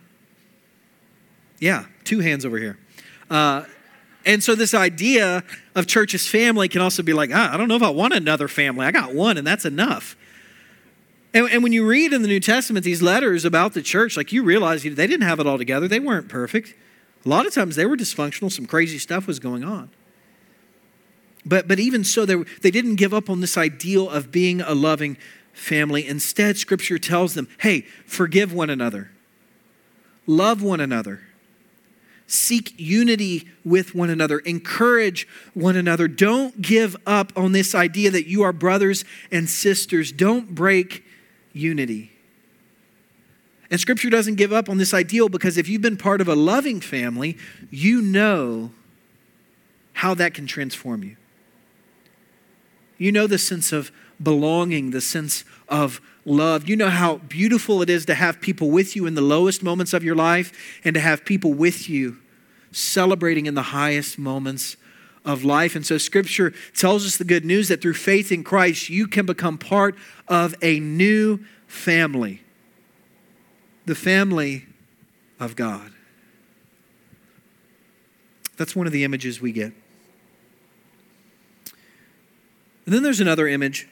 Yeah, 1.59 1.85
two 2.05 2.19
hands 2.19 2.45
over 2.45 2.57
here. 2.57 2.79
Uh, 3.29 3.65
and 4.27 4.43
so, 4.43 4.55
this 4.55 4.73
idea 4.73 5.41
of 5.73 5.87
church 5.87 6.13
as 6.13 6.27
family 6.27 6.67
can 6.67 6.81
also 6.81 7.01
be 7.01 7.13
like, 7.13 7.31
ah, 7.33 7.53
I 7.53 7.55
don't 7.55 7.69
know 7.69 7.77
if 7.77 7.81
I 7.81 7.89
want 7.89 8.13
another 8.13 8.49
family. 8.49 8.85
I 8.85 8.91
got 8.91 9.13
one, 9.13 9.37
and 9.37 9.47
that's 9.47 9.63
enough. 9.63 10.17
And, 11.33 11.49
and 11.49 11.63
when 11.63 11.71
you 11.71 11.87
read 11.87 12.11
in 12.11 12.23
the 12.23 12.27
New 12.27 12.41
Testament 12.41 12.83
these 12.83 13.01
letters 13.01 13.45
about 13.45 13.73
the 13.73 13.81
church, 13.81 14.17
like 14.17 14.33
you 14.33 14.43
realize 14.43 14.83
they 14.83 14.89
didn't 14.89 15.21
have 15.21 15.39
it 15.39 15.47
all 15.47 15.57
together. 15.57 15.87
They 15.87 16.01
weren't 16.01 16.27
perfect. 16.27 16.75
A 17.25 17.29
lot 17.29 17.45
of 17.45 17.53
times 17.53 17.77
they 17.77 17.85
were 17.85 17.95
dysfunctional, 17.95 18.51
some 18.51 18.65
crazy 18.65 18.97
stuff 18.97 19.27
was 19.27 19.39
going 19.39 19.63
on. 19.63 19.89
But, 21.45 21.69
but 21.69 21.79
even 21.79 22.03
so, 22.03 22.25
they, 22.25 22.35
they 22.61 22.71
didn't 22.71 22.95
give 22.95 23.13
up 23.13 23.29
on 23.29 23.39
this 23.39 23.57
ideal 23.57 24.09
of 24.09 24.29
being 24.29 24.59
a 24.59 24.73
loving 24.75 25.17
family. 25.53 26.05
Instead, 26.05 26.57
Scripture 26.57 26.99
tells 26.99 27.33
them 27.33 27.47
hey, 27.59 27.81
forgive 28.05 28.53
one 28.53 28.69
another, 28.69 29.09
love 30.25 30.61
one 30.61 30.81
another 30.81 31.21
Seek 32.27 32.73
unity 32.77 33.47
with 33.63 33.95
one 33.95 34.09
another. 34.09 34.39
Encourage 34.39 35.27
one 35.53 35.77
another. 35.77 36.09
Don't 36.09 36.61
give 36.61 36.97
up 37.07 37.31
on 37.37 37.53
this 37.53 37.73
idea 37.73 38.11
that 38.11 38.27
you 38.27 38.43
are 38.43 38.51
brothers 38.51 39.05
and 39.31 39.49
sisters. 39.49 40.11
Don't 40.11 40.53
break 40.53 41.05
unity. 41.53 42.11
And 43.71 43.79
Scripture 43.79 44.09
doesn't 44.09 44.35
give 44.35 44.51
up 44.51 44.69
on 44.69 44.77
this 44.77 44.93
ideal 44.93 45.29
because 45.29 45.57
if 45.57 45.69
you've 45.69 45.81
been 45.81 45.97
part 45.97 46.19
of 46.19 46.27
a 46.27 46.35
loving 46.35 46.81
family, 46.81 47.37
you 47.69 48.01
know 48.01 48.71
how 49.93 50.13
that 50.13 50.33
can 50.33 50.47
transform 50.47 51.03
you. 51.03 51.17
You 52.97 53.11
know 53.11 53.27
the 53.27 53.37
sense 53.37 53.71
of 53.71 53.91
belonging, 54.21 54.91
the 54.91 55.01
sense 55.01 55.43
of 55.69 56.01
love. 56.27 56.69
You 56.69 56.75
know 56.75 56.89
how 56.89 57.17
beautiful 57.17 57.81
it 57.81 57.89
is 57.89 58.05
to 58.05 58.15
have 58.15 58.41
people 58.41 58.69
with 58.69 58.95
you 58.95 59.05
in 59.05 59.15
the 59.15 59.21
lowest 59.21 59.63
moments 59.63 59.93
of 59.93 60.03
your 60.03 60.15
life 60.15 60.79
and 60.83 60.93
to 60.93 60.99
have 60.99 61.25
people 61.25 61.53
with 61.53 61.89
you 61.89 62.17
celebrating 62.71 63.45
in 63.45 63.55
the 63.55 63.61
highest 63.63 64.19
moments 64.19 64.77
of 65.25 65.43
life. 65.43 65.75
And 65.75 65.85
so, 65.85 65.97
Scripture 65.97 66.53
tells 66.75 67.05
us 67.05 67.17
the 67.17 67.25
good 67.25 67.45
news 67.45 67.69
that 67.69 67.81
through 67.81 67.95
faith 67.95 68.31
in 68.31 68.43
Christ, 68.43 68.89
you 68.89 69.07
can 69.07 69.25
become 69.25 69.57
part 69.57 69.95
of 70.27 70.53
a 70.61 70.79
new 70.79 71.39
family 71.67 72.43
the 73.87 73.95
family 73.95 74.65
of 75.39 75.55
God. 75.55 75.93
That's 78.57 78.75
one 78.75 78.85
of 78.85 78.91
the 78.91 79.05
images 79.05 79.39
we 79.39 79.53
get. 79.53 79.71
And 82.85 82.93
then 82.93 83.01
there's 83.01 83.21
another 83.21 83.47
image, 83.47 83.87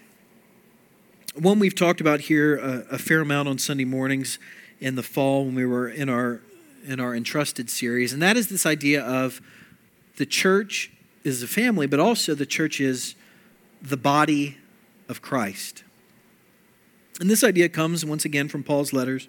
one 1.37 1.59
we've 1.59 1.75
talked 1.75 2.01
about 2.01 2.21
here 2.21 2.57
a, 2.57 2.85
a, 2.91 2.97
fair 2.97 3.21
amount 3.21 3.47
on 3.47 3.57
Sunday 3.57 3.85
mornings 3.85 4.39
in 4.79 4.95
the 4.95 5.03
fall 5.03 5.45
when 5.45 5.55
we 5.55 5.65
were 5.65 5.89
in 5.89 6.09
our 6.09 6.41
in 6.87 6.99
our 6.99 7.15
entrusted 7.15 7.69
series, 7.69 8.13
and 8.13 8.21
that 8.21 8.37
is 8.37 8.47
this 8.47 8.65
idea 8.65 9.03
of 9.03 9.41
the 10.17 10.25
church 10.25 10.91
is 11.23 11.41
a 11.41 11.47
family, 11.47 11.87
but 11.87 11.99
also 11.99 12.35
the 12.35 12.45
church 12.45 12.79
is 12.79 13.15
the 13.81 13.97
body 13.97 14.57
of 15.09 15.21
Christ. 15.21 15.83
And 17.19 17.27
this 17.27 17.43
idea 17.43 17.69
comes 17.69 18.05
once 18.05 18.23
again 18.23 18.47
from 18.47 18.63
Paul's 18.63 18.93
letters 18.93 19.27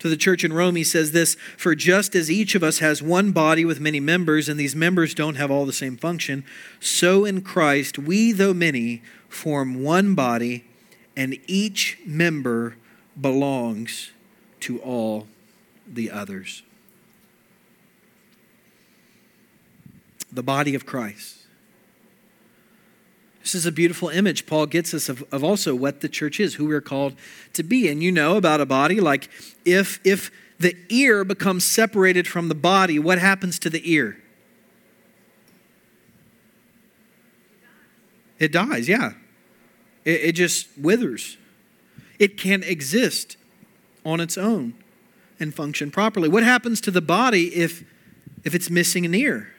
to 0.00 0.08
the 0.08 0.16
church 0.16 0.44
in 0.44 0.52
Rome, 0.52 0.76
he 0.76 0.84
says 0.84 1.12
this 1.12 1.36
For 1.56 1.74
just 1.74 2.14
as 2.14 2.30
each 2.30 2.54
of 2.54 2.62
us 2.62 2.78
has 2.78 3.02
one 3.02 3.32
body 3.32 3.64
with 3.64 3.80
many 3.80 4.00
members, 4.00 4.48
and 4.48 4.58
these 4.58 4.76
members 4.76 5.14
don't 5.14 5.36
have 5.36 5.50
all 5.50 5.66
the 5.66 5.72
same 5.72 5.96
function, 5.96 6.44
so 6.80 7.24
in 7.24 7.40
Christ 7.40 7.98
we, 7.98 8.32
though 8.32 8.54
many, 8.54 9.02
form 9.28 9.82
one 9.82 10.14
body, 10.14 10.64
and 11.16 11.38
each 11.46 11.98
member 12.04 12.76
belongs 13.18 14.10
to 14.60 14.78
all 14.80 15.26
the 15.86 16.10
others. 16.10 16.62
The 20.30 20.42
body 20.42 20.74
of 20.74 20.84
Christ. 20.84 21.38
This 23.40 23.54
is 23.54 23.64
a 23.64 23.72
beautiful 23.72 24.08
image 24.08 24.44
Paul 24.44 24.66
gets 24.66 24.92
us 24.92 25.08
of, 25.08 25.24
of 25.32 25.44
also 25.44 25.74
what 25.74 26.00
the 26.00 26.08
church 26.08 26.40
is, 26.40 26.56
who 26.56 26.66
we're 26.66 26.80
called 26.80 27.14
to 27.52 27.62
be. 27.62 27.88
And 27.88 28.02
you 28.02 28.10
know 28.10 28.36
about 28.36 28.60
a 28.60 28.66
body, 28.66 29.00
like 29.00 29.30
if 29.64 30.00
if 30.04 30.32
the 30.58 30.76
ear 30.88 31.24
becomes 31.24 31.64
separated 31.64 32.26
from 32.26 32.48
the 32.48 32.54
body, 32.54 32.98
what 32.98 33.18
happens 33.18 33.58
to 33.60 33.70
the 33.70 33.88
ear? 33.90 34.20
It 38.38 38.52
dies, 38.52 38.88
yeah. 38.88 39.12
It, 40.06 40.20
it 40.22 40.32
just 40.32 40.68
withers. 40.78 41.36
It 42.18 42.38
can't 42.38 42.64
exist 42.64 43.36
on 44.06 44.20
its 44.20 44.38
own 44.38 44.72
and 45.38 45.54
function 45.54 45.90
properly. 45.90 46.30
What 46.30 46.44
happens 46.44 46.80
to 46.82 46.90
the 46.90 47.02
body 47.02 47.54
if, 47.54 47.84
if 48.42 48.54
it's 48.54 48.70
missing 48.70 49.04
an 49.04 49.14
ear? 49.14 49.52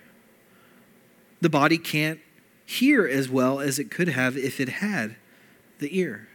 The 1.40 1.50
body 1.50 1.78
can't 1.78 2.20
hear 2.66 3.06
as 3.06 3.30
well 3.30 3.60
as 3.60 3.78
it 3.78 3.92
could 3.92 4.08
have 4.08 4.36
if 4.36 4.60
it 4.60 4.70
had 4.70 5.16
the 5.78 6.00
ear. 6.00 6.28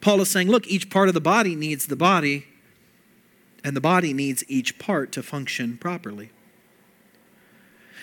Paul 0.00 0.20
is 0.22 0.30
saying, 0.30 0.48
look, 0.48 0.66
each 0.66 0.90
part 0.90 1.08
of 1.08 1.14
the 1.14 1.20
body 1.20 1.54
needs 1.54 1.86
the 1.86 1.94
body, 1.94 2.46
and 3.62 3.76
the 3.76 3.80
body 3.80 4.12
needs 4.12 4.42
each 4.48 4.78
part 4.78 5.12
to 5.12 5.22
function 5.22 5.76
properly. 5.76 6.30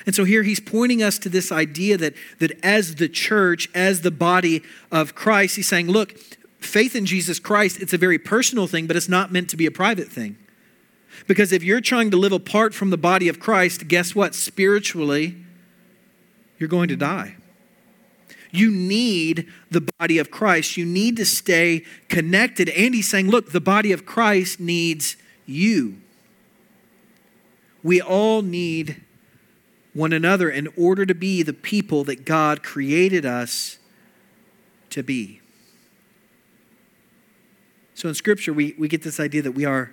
And 0.06 0.16
so 0.16 0.24
here 0.24 0.44
he's 0.44 0.60
pointing 0.60 1.02
us 1.04 1.18
to 1.20 1.30
this 1.30 1.52
idea 1.52 1.98
that, 1.98 2.14
that 2.40 2.64
as 2.64 2.96
the 2.96 3.10
church, 3.10 3.70
as 3.74 4.02
the 4.02 4.12
body 4.12 4.62
of 4.92 5.16
Christ, 5.16 5.56
he's 5.56 5.68
saying, 5.68 5.88
look, 5.88 6.18
faith 6.60 6.96
in 6.96 7.06
Jesus 7.06 7.40
Christ, 7.40 7.82
it's 7.82 7.94
a 7.94 7.98
very 7.98 8.20
personal 8.20 8.68
thing, 8.68 8.88
but 8.88 8.96
it's 8.96 9.10
not 9.10 9.32
meant 9.32 9.50
to 9.50 9.58
be 9.58 9.66
a 9.66 9.72
private 9.72 10.08
thing. 10.08 10.38
Because 11.26 11.52
if 11.52 11.64
you're 11.64 11.82
trying 11.82 12.12
to 12.12 12.18
live 12.18 12.32
apart 12.32 12.74
from 12.74 12.90
the 12.90 12.98
body 12.98 13.28
of 13.28 13.40
Christ, 13.40 13.88
guess 13.88 14.14
what? 14.14 14.36
Spiritually, 14.36 15.36
you're 16.60 16.70
going 16.70 16.90
to 16.90 16.96
die. 16.96 17.36
You 18.52 18.72
need 18.72 19.48
the 19.70 19.82
body 20.00 20.20
of 20.20 20.32
Christ. 20.32 20.78
You 20.78 20.86
need 20.86 21.18
to 21.18 21.26
stay 21.26 21.84
connected. 22.08 22.70
And 22.70 22.96
he's 22.96 23.10
saying, 23.10 23.30
look, 23.30 23.52
the 23.52 23.62
body 23.62 23.92
of 23.92 24.06
Christ 24.06 24.60
needs 24.60 25.18
you. 25.46 26.02
We 27.84 28.02
all 28.02 28.42
need 28.42 29.02
one 29.98 30.14
another 30.14 30.48
in 30.48 30.68
order 30.78 31.08
to 31.08 31.16
be 31.16 31.42
the 31.42 31.54
people 31.54 32.04
that 32.04 32.24
God 32.24 32.62
created 32.62 33.26
us 33.26 33.80
to 34.92 35.02
be. 35.02 35.42
So 37.96 38.08
in 38.08 38.14
Scripture, 38.14 38.54
we, 38.54 38.76
we 38.78 38.88
get 38.88 39.02
this 39.02 39.20
idea 39.20 39.42
that 39.42 39.54
we 39.54 39.66
are 39.66 39.92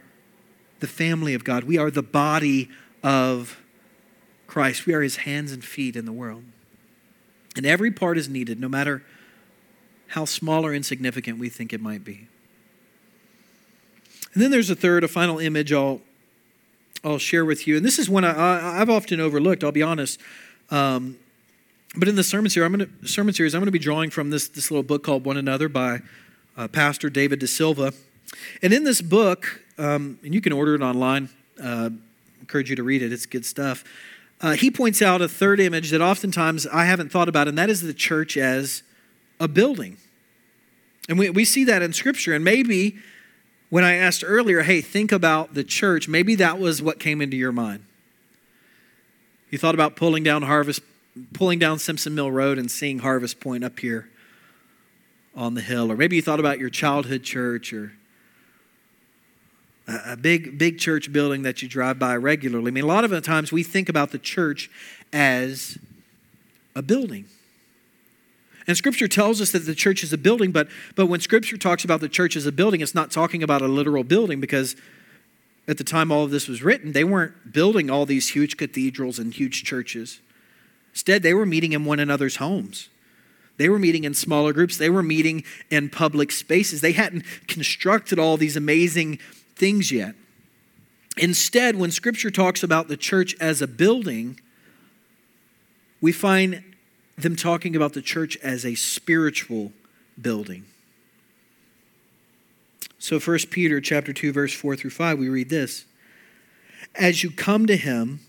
the 0.81 0.87
family 0.87 1.33
of 1.33 1.43
God, 1.43 1.65
we 1.65 1.79
are 1.79 1.91
the 1.91 2.03
body 2.03 2.69
of 3.03 3.59
Christ, 4.47 4.85
we 4.85 4.93
are 4.93 5.01
his 5.01 5.17
hands 5.17 5.53
and 5.53 5.65
feet 5.65 5.97
in 5.97 6.05
the 6.05 6.13
world. 6.13 6.45
And 7.57 7.65
every 7.65 7.91
part 7.91 8.19
is 8.19 8.29
needed, 8.29 8.61
no 8.61 8.69
matter 8.69 9.03
how 10.09 10.27
small 10.27 10.67
or 10.67 10.75
insignificant 10.75 11.39
we 11.39 11.49
think 11.49 11.73
it 11.73 11.81
might 11.81 12.05
be. 12.05 12.29
And 14.35 14.43
then 14.43 14.51
there's 14.51 14.69
a 14.69 14.77
third, 14.77 15.03
a 15.03 15.09
final 15.09 15.39
image 15.39 15.73
I'll, 15.73 16.03
I'll 17.05 17.19
share 17.19 17.45
with 17.45 17.67
you. 17.67 17.77
And 17.77 17.85
this 17.85 17.99
is 17.99 18.09
one 18.09 18.25
I, 18.25 18.79
have 18.79 18.89
often 18.89 19.21
overlooked, 19.21 19.63
I'll 19.63 19.73
be 19.73 19.83
honest. 19.83 20.19
Um, 20.71 21.19
but 21.95 22.09
in 22.09 22.17
the 22.17 22.25
sermon 22.25 22.49
series, 22.51 22.67
I'm 22.67 22.77
going 22.77 22.91
to, 23.03 23.09
sermon 23.09 23.35
series, 23.35 23.55
I'm 23.55 23.61
going 23.61 23.67
to 23.67 23.73
be 23.73 23.79
drawing 23.79 24.11
from 24.11 24.31
this, 24.31 24.49
this 24.49 24.71
little 24.71 24.83
book 24.83 25.05
called 25.05 25.25
One 25.25 25.37
Another 25.37 25.69
by 25.69 26.01
uh, 26.57 26.67
Pastor 26.69 27.11
David 27.11 27.41
De 27.41 27.47
Silva. 27.47 27.93
And 28.63 28.73
in 28.73 28.85
this 28.85 29.03
book, 29.03 29.61
um, 29.77 30.19
and 30.25 30.35
you 30.35 30.41
can 30.41 30.53
order 30.53 30.75
it 30.75 30.81
online, 30.81 31.29
uh, 31.63 31.91
encourage 32.41 32.71
you 32.71 32.77
to 32.77 32.83
read 32.83 33.03
it, 33.03 33.13
it's 33.13 33.27
good 33.27 33.45
stuff. 33.45 33.85
Uh, 34.41 34.53
he 34.53 34.71
points 34.71 35.03
out 35.03 35.21
a 35.21 35.29
third 35.29 35.61
image 35.61 35.91
that 35.91 36.01
oftentimes 36.01 36.67
I 36.67 36.87
haven't 36.87 37.13
thought 37.13 37.29
about, 37.29 37.49
and 37.49 37.57
that 37.59 37.71
is 37.71 37.83
the 37.83 37.95
church 37.95 38.37
as 38.37 38.83
a 39.39 39.47
building. 39.47 39.99
And 41.09 41.19
we, 41.19 41.29
we 41.31 41.45
see 41.45 41.65
that 41.65 41.83
in 41.83 41.93
Scripture. 41.93 42.35
And 42.35 42.45
maybe 42.45 42.97
when 43.75 43.83
I 43.83 43.95
asked 43.95 44.23
earlier, 44.25 44.63
hey, 44.63 44.81
think 44.81 45.11
about 45.11 45.55
the 45.55 45.65
church, 45.65 46.07
maybe 46.07 46.37
that 46.37 46.61
was 46.61 46.81
what 46.81 47.01
came 47.01 47.21
into 47.21 47.37
your 47.37 47.51
mind. 47.51 47.85
You 49.51 49.59
thought 49.59 49.75
about 49.75 49.97
pulling 49.97 50.23
down 50.23 50.43
Harvest, 50.43 50.81
pulling 51.33 51.59
down 51.59 51.81
Simpson 51.81 52.15
Mill 52.15 52.31
Road 52.31 52.57
and 52.57 52.71
seeing 52.71 53.01
Harvest 53.01 53.41
Point 53.41 53.65
up 53.65 53.81
here 53.81 54.09
on 55.35 55.55
the 55.55 55.61
hill. 55.61 55.91
Or 55.91 55.97
maybe 55.97 56.15
you 56.15 56.23
thought 56.23 56.39
about 56.39 56.61
your 56.61 56.71
childhood 56.71 57.25
church 57.25 57.73
or 57.73 57.95
a 59.89 60.17
big, 60.17 60.57
big 60.57 60.79
church 60.79 61.13
building 61.13 61.43
that 61.43 61.61
you 61.61 61.69
drive 61.69 61.99
by 61.99 62.17
regularly. 62.17 62.69
I 62.69 62.71
mean, 62.71 62.85
a 62.85 62.87
lot 62.87 63.03
of 63.03 63.11
the 63.11 63.21
times 63.21 63.51
we 63.51 63.65
think 63.65 63.89
about 63.89 64.13
the 64.13 64.21
church 64.21 64.71
as 65.13 65.79
a 66.77 66.83
building. 66.83 67.25
And 68.67 68.77
Scripture 68.77 69.09
tells 69.09 69.41
us 69.41 69.53
that 69.53 69.61
the 69.61 69.75
church 69.75 70.03
is 70.03 70.13
a 70.13 70.19
building, 70.19 70.51
but, 70.51 70.69
but 70.95 71.07
when 71.07 71.21
Scripture 71.21 71.57
talks 71.57 71.85
about 71.85 72.01
the 72.01 72.09
church 72.09 72.35
as 72.35 72.47
a 72.47 72.53
building, 72.53 72.81
it's 72.81 72.95
not 72.95 73.11
talking 73.11 73.43
about 73.43 73.61
a 73.61 73.69
literal 73.69 74.05
building 74.05 74.41
because 74.41 74.75
at 75.69 75.79
the 75.79 75.85
time 75.85 76.11
all 76.11 76.25
of 76.25 76.31
this 76.31 76.49
was 76.49 76.63
written, 76.63 76.93
they 76.93 77.05
weren't 77.05 77.53
building 77.53 77.91
all 77.91 78.07
these 78.07 78.31
huge 78.31 78.57
cathedrals 78.57 79.19
and 79.19 79.35
huge 79.35 79.65
churches. 79.65 80.21
Instead, 80.93 81.23
they 81.23 81.35
were 81.35 81.47
meeting 81.47 81.73
in 81.73 81.85
one 81.85 82.01
another's 82.01 82.37
homes. 82.37 82.89
They 83.57 83.69
were 83.69 83.79
meeting 83.79 84.05
in 84.05 84.15
smaller 84.15 84.53
groups. 84.53 84.77
They 84.77 84.91
were 84.91 85.03
meeting 85.03 85.45
in 85.71 85.89
public 85.89 86.33
spaces. 86.33 86.81
They 86.81 86.93
hadn't 86.93 87.25
constructed 87.47 88.19
all 88.19 88.37
these 88.37 88.57
amazing 88.57 89.19
things 89.57 89.93
yet. 89.93 90.15
Instead, 91.17 91.77
when 91.77 91.91
Scripture 91.91 92.31
talks 92.31 92.63
about 92.63 92.89
the 92.89 92.97
church 92.97 93.37
as 93.41 93.63
a 93.63 93.69
building, 93.69 94.41
we 96.01 96.11
find 96.11 96.74
them 97.17 97.37
talking 97.37 97.77
about 97.77 97.93
the 97.93 98.03
church 98.03 98.37
as 98.39 98.65
a 98.65 98.75
spiritual 98.75 99.73
building. 100.21 100.65
So 102.99 103.19
1 103.19 103.39
Peter 103.51 103.81
chapter 103.81 104.13
2 104.13 104.33
verse 104.33 104.55
4 104.55 104.77
through 104.77 104.91
5 104.91 105.19
we 105.19 105.29
read 105.29 105.51
this. 105.51 105.85
As 106.95 107.23
you 107.23 107.31
come 107.31 107.67
to 107.67 107.77
him 107.77 108.21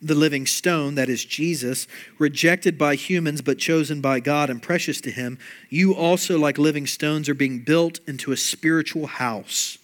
the 0.00 0.14
living 0.14 0.46
stone 0.46 0.96
that 0.96 1.08
is 1.08 1.24
Jesus 1.24 1.86
rejected 2.18 2.76
by 2.76 2.96
humans 2.96 3.40
but 3.40 3.58
chosen 3.58 4.00
by 4.00 4.18
God 4.18 4.50
and 4.50 4.60
precious 4.60 5.00
to 5.02 5.12
him 5.12 5.38
you 5.68 5.94
also 5.94 6.36
like 6.38 6.58
living 6.58 6.88
stones 6.88 7.28
are 7.28 7.34
being 7.34 7.60
built 7.60 8.00
into 8.08 8.32
a 8.32 8.36
spiritual 8.36 9.06
house 9.06 9.78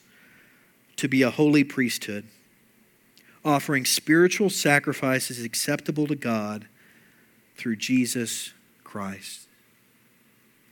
to 0.98 1.08
be 1.08 1.22
a 1.22 1.30
holy 1.30 1.64
priesthood, 1.64 2.24
offering 3.44 3.84
spiritual 3.84 4.50
sacrifices 4.50 5.42
acceptable 5.42 6.06
to 6.08 6.16
God 6.16 6.66
through 7.58 7.76
Jesus 7.76 8.54
Christ. 8.84 9.48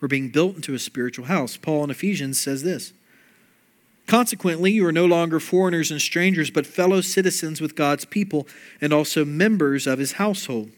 We're 0.01 0.09
being 0.09 0.31
built 0.31 0.57
into 0.57 0.75
a 0.75 0.79
spiritual 0.79 1.27
house. 1.27 1.57
Paul 1.57 1.85
in 1.85 1.91
Ephesians 1.91 2.41
says 2.41 2.63
this 2.63 2.93
Consequently, 4.07 4.71
you 4.71 4.87
are 4.87 4.93
no 4.93 5.05
longer 5.05 5.41
foreigners 5.41 5.91
and 5.91 6.01
strangers, 6.01 6.51
but 6.51 6.67
fellow 6.67 7.01
citizens 7.01 7.61
with 7.61 7.75
God's 7.75 8.05
people 8.05 8.47
and 8.81 8.93
also 8.93 9.25
members 9.25 9.87
of 9.87 9.99
his 9.99 10.13
household, 10.13 10.71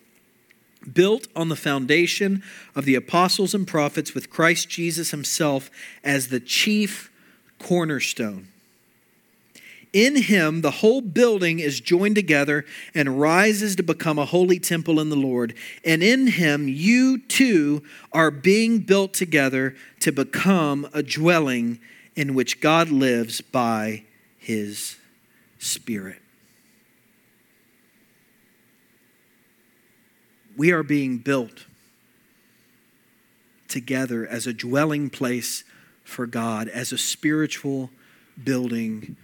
built 0.90 1.28
on 1.36 1.50
the 1.50 1.56
foundation 1.56 2.42
of 2.74 2.86
the 2.86 2.94
apostles 2.94 3.54
and 3.54 3.66
prophets, 3.66 4.14
with 4.14 4.30
Christ 4.30 4.70
Jesus 4.70 5.10
himself 5.10 5.70
as 6.02 6.28
the 6.28 6.40
chief 6.40 7.12
cornerstone. 7.58 8.48
In 9.92 10.16
him, 10.16 10.60
the 10.60 10.70
whole 10.70 11.00
building 11.00 11.60
is 11.60 11.80
joined 11.80 12.14
together 12.14 12.64
and 12.94 13.20
rises 13.20 13.76
to 13.76 13.82
become 13.82 14.18
a 14.18 14.26
holy 14.26 14.58
temple 14.58 15.00
in 15.00 15.08
the 15.08 15.16
Lord. 15.16 15.54
And 15.84 16.02
in 16.02 16.26
him, 16.26 16.68
you 16.68 17.20
too 17.20 17.82
are 18.12 18.30
being 18.30 18.80
built 18.80 19.14
together 19.14 19.74
to 20.00 20.12
become 20.12 20.88
a 20.92 21.02
dwelling 21.02 21.80
in 22.14 22.34
which 22.34 22.60
God 22.60 22.90
lives 22.90 23.40
by 23.40 24.04
his 24.36 24.96
Spirit. 25.58 26.20
We 30.56 30.70
are 30.72 30.82
being 30.82 31.18
built 31.18 31.66
together 33.68 34.26
as 34.26 34.46
a 34.46 34.52
dwelling 34.52 35.10
place 35.10 35.64
for 36.04 36.26
God, 36.26 36.68
as 36.68 36.92
a 36.92 36.98
spiritual 36.98 37.90
building 38.42 39.16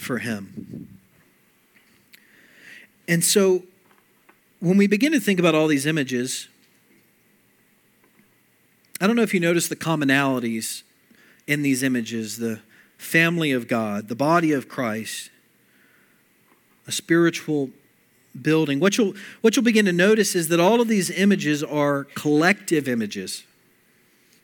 for 0.00 0.18
Him. 0.18 0.98
And 3.06 3.24
so, 3.24 3.64
when 4.60 4.76
we 4.76 4.86
begin 4.86 5.12
to 5.12 5.20
think 5.20 5.40
about 5.40 5.54
all 5.54 5.66
these 5.66 5.86
images, 5.86 6.48
I 9.00 9.06
don't 9.06 9.16
know 9.16 9.22
if 9.22 9.32
you 9.32 9.40
notice 9.40 9.68
the 9.68 9.76
commonalities 9.76 10.82
in 11.46 11.62
these 11.62 11.82
images 11.82 12.36
the 12.36 12.60
family 12.98 13.50
of 13.50 13.66
God, 13.66 14.08
the 14.08 14.14
body 14.14 14.52
of 14.52 14.68
Christ, 14.68 15.30
a 16.86 16.92
spiritual 16.92 17.70
building. 18.40 18.78
What 18.78 18.98
you'll, 18.98 19.14
what 19.40 19.56
you'll 19.56 19.64
begin 19.64 19.86
to 19.86 19.92
notice 19.92 20.34
is 20.34 20.48
that 20.48 20.60
all 20.60 20.80
of 20.80 20.88
these 20.88 21.10
images 21.10 21.64
are 21.64 22.04
collective 22.14 22.88
images. 22.88 23.44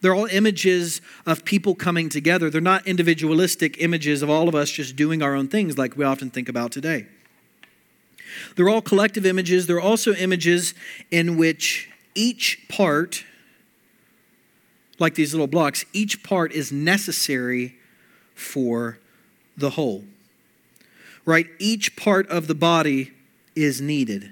They're 0.00 0.14
all 0.14 0.26
images 0.26 1.00
of 1.24 1.44
people 1.44 1.74
coming 1.74 2.08
together. 2.08 2.50
They're 2.50 2.60
not 2.60 2.86
individualistic 2.86 3.80
images 3.80 4.22
of 4.22 4.30
all 4.30 4.48
of 4.48 4.54
us 4.54 4.70
just 4.70 4.94
doing 4.96 5.22
our 5.22 5.34
own 5.34 5.48
things 5.48 5.78
like 5.78 5.96
we 5.96 6.04
often 6.04 6.30
think 6.30 6.48
about 6.48 6.70
today. 6.70 7.06
They're 8.54 8.68
all 8.68 8.82
collective 8.82 9.24
images. 9.24 9.66
They're 9.66 9.80
also 9.80 10.14
images 10.14 10.74
in 11.10 11.36
which 11.38 11.90
each 12.14 12.66
part 12.68 13.24
like 14.98 15.14
these 15.14 15.34
little 15.34 15.46
blocks, 15.46 15.84
each 15.92 16.22
part 16.22 16.52
is 16.52 16.72
necessary 16.72 17.76
for 18.34 18.98
the 19.56 19.70
whole. 19.70 20.04
Right? 21.24 21.48
Each 21.58 21.96
part 21.96 22.28
of 22.28 22.46
the 22.46 22.54
body 22.54 23.12
is 23.54 23.80
needed. 23.80 24.30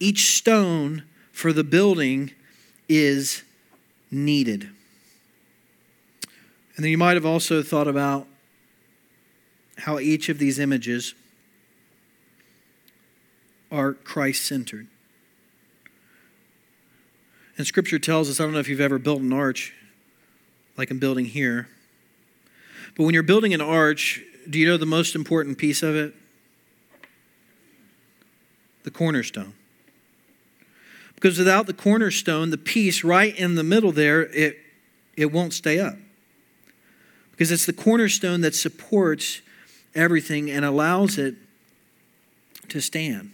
Each 0.00 0.36
stone 0.36 1.04
for 1.32 1.52
the 1.52 1.64
building 1.64 2.32
is 2.88 3.42
needed. 4.10 4.68
And 6.76 6.84
then 6.84 6.90
you 6.90 6.98
might 6.98 7.14
have 7.14 7.26
also 7.26 7.62
thought 7.62 7.88
about 7.88 8.26
how 9.78 9.98
each 9.98 10.28
of 10.28 10.38
these 10.38 10.58
images 10.58 11.14
are 13.70 13.92
Christ 13.92 14.46
centered. 14.46 14.86
And 17.56 17.66
Scripture 17.66 17.98
tells 17.98 18.30
us 18.30 18.40
I 18.40 18.44
don't 18.44 18.52
know 18.52 18.60
if 18.60 18.68
you've 18.68 18.80
ever 18.80 18.98
built 18.98 19.20
an 19.20 19.32
arch 19.32 19.74
like 20.76 20.90
I'm 20.90 21.00
building 21.00 21.24
here, 21.24 21.68
but 22.96 23.02
when 23.02 23.14
you're 23.14 23.24
building 23.24 23.52
an 23.52 23.60
arch, 23.60 24.22
do 24.48 24.58
you 24.58 24.66
know 24.66 24.76
the 24.76 24.86
most 24.86 25.14
important 25.14 25.58
piece 25.58 25.82
of 25.82 25.96
it? 25.96 26.14
The 28.84 28.90
cornerstone. 28.90 29.54
Because 31.20 31.36
without 31.36 31.66
the 31.66 31.72
cornerstone, 31.72 32.50
the 32.50 32.56
piece 32.56 33.02
right 33.02 33.36
in 33.36 33.56
the 33.56 33.64
middle 33.64 33.90
there, 33.90 34.26
it, 34.26 34.56
it 35.16 35.32
won't 35.32 35.52
stay 35.52 35.80
up. 35.80 35.96
Because 37.32 37.50
it's 37.50 37.66
the 37.66 37.72
cornerstone 37.72 38.40
that 38.42 38.54
supports 38.54 39.40
everything 39.96 40.48
and 40.48 40.64
allows 40.64 41.18
it 41.18 41.34
to 42.68 42.80
stand. 42.80 43.32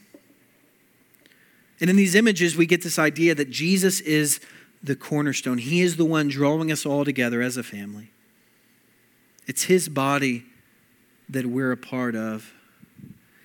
And 1.78 1.90
in 1.90 1.96
these 1.96 2.14
images, 2.14 2.56
we 2.56 2.64
get 2.64 2.82
this 2.82 2.98
idea 2.98 3.34
that 3.34 3.50
Jesus 3.50 4.00
is 4.00 4.40
the 4.82 4.96
cornerstone. 4.96 5.58
He 5.58 5.82
is 5.82 5.96
the 5.96 6.06
one 6.06 6.28
drawing 6.28 6.72
us 6.72 6.86
all 6.86 7.04
together 7.04 7.42
as 7.42 7.58
a 7.58 7.62
family. 7.62 8.08
It's 9.46 9.64
His 9.64 9.90
body 9.90 10.46
that 11.28 11.44
we're 11.44 11.72
a 11.72 11.76
part 11.76 12.16
of. 12.16 12.54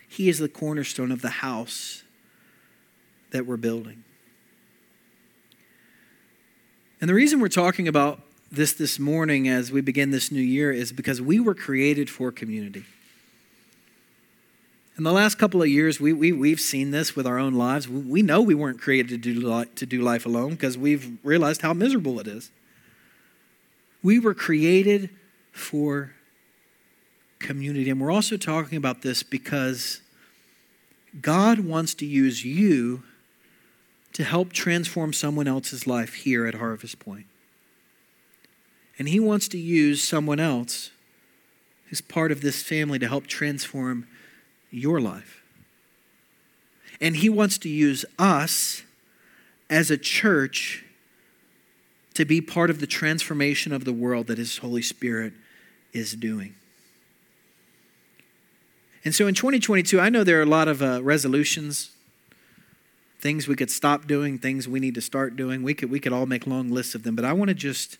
He 0.08 0.30
is 0.30 0.40
the 0.40 0.48
cornerstone 0.48 1.12
of 1.12 1.22
the 1.22 1.30
house 1.30 2.04
that 3.32 3.46
we're 3.46 3.58
building. 3.58 4.06
And 7.02 7.10
the 7.10 7.14
reason 7.14 7.40
we're 7.40 7.48
talking 7.48 7.88
about 7.88 8.20
this 8.52 8.74
this 8.74 9.00
morning 9.00 9.48
as 9.48 9.72
we 9.72 9.80
begin 9.80 10.12
this 10.12 10.34
new 10.34 10.42
year 10.42 10.70
is 10.70 10.92
because 10.92 11.22
we 11.22 11.40
were 11.40 11.56
created 11.56 12.10
for 12.10 12.30
community. 12.30 12.84
In 14.98 15.06
the 15.06 15.14
last 15.14 15.36
couple 15.36 15.62
of 15.62 15.70
years, 15.70 16.02
we, 16.02 16.12
we, 16.12 16.34
we've 16.34 16.60
seen 16.60 16.92
this 16.92 17.16
with 17.16 17.26
our 17.26 17.40
own 17.40 17.54
lives. 17.54 17.88
We 17.88 18.22
know 18.22 18.42
we 18.42 18.54
weren't 18.54 18.82
created 18.82 19.24
to 19.24 19.34
do, 19.34 19.66
to 19.76 19.86
do 19.86 20.02
life 20.02 20.26
alone 20.26 20.52
because 20.52 20.78
we've 20.78 21.18
realized 21.24 21.62
how 21.62 21.72
miserable 21.74 22.20
it 22.20 22.28
is. 22.28 22.52
We 24.04 24.20
were 24.20 24.34
created 24.34 25.10
for 25.54 26.12
community. 27.40 27.90
And 27.90 28.02
we're 28.02 28.12
also 28.12 28.36
talking 28.36 28.78
about 28.78 29.04
this 29.04 29.24
because 29.24 30.02
God 31.22 31.62
wants 31.62 31.94
to 31.96 32.06
use 32.06 32.44
you 32.44 33.04
to 34.14 34.24
help 34.24 34.52
transform 34.54 35.14
someone 35.14 35.48
else's 35.48 35.86
life 35.86 36.14
here 36.14 36.46
at 36.46 36.56
Harvest 36.56 37.00
Point. 37.00 37.26
And 38.98 39.10
He 39.10 39.20
wants 39.20 39.48
to 39.50 39.58
use 39.58 40.04
someone 40.04 40.40
else 40.40 40.92
who's 41.88 42.02
part 42.02 42.32
of 42.32 42.42
this 42.42 42.62
family 42.62 43.00
to 43.00 43.08
help 43.08 43.28
transform 43.28 44.08
your 44.72 45.00
life. 45.00 45.42
And 47.02 47.18
He 47.18 47.30
wants 47.30 47.58
to 47.60 47.70
use 47.70 48.06
us 48.18 48.84
as 49.70 49.90
a 49.90 49.98
church 49.98 50.84
to 52.14 52.26
be 52.26 52.42
part 52.42 52.70
of 52.70 52.80
the 52.80 52.88
transformation 52.88 53.72
of 53.72 53.86
the 53.86 53.94
world 53.94 54.28
that 54.28 54.38
His 54.38 54.58
Holy 54.58 54.82
Spirit 54.82 55.34
is 55.94 56.14
doing. 56.14 56.56
And 59.06 59.16
so 59.16 59.28
in 59.28 59.34
2022, 59.34 60.00
I 60.00 60.10
know 60.10 60.24
there 60.24 60.40
are 60.40 60.44
a 60.44 60.46
lot 60.46 60.68
of 60.68 60.82
uh, 60.82 61.02
resolutions, 61.02 61.92
things 63.20 63.48
we 63.48 63.56
could 63.56 63.72
stop 63.72 64.08
doing, 64.08 64.38
things 64.38 64.68
we 64.68 64.80
need 64.80 64.96
to 64.96 65.02
start 65.02 65.36
doing. 65.36 65.62
We 65.64 65.74
could, 65.74 65.90
we 65.90 66.00
could 66.00 66.14
all 66.14 66.26
make 66.26 66.48
long 66.48 66.70
lists 66.70 66.96
of 66.96 67.04
them, 67.04 67.16
but 67.16 67.26
I 67.26 67.34
want 67.34 67.50
to 67.50 67.54
just 67.56 67.98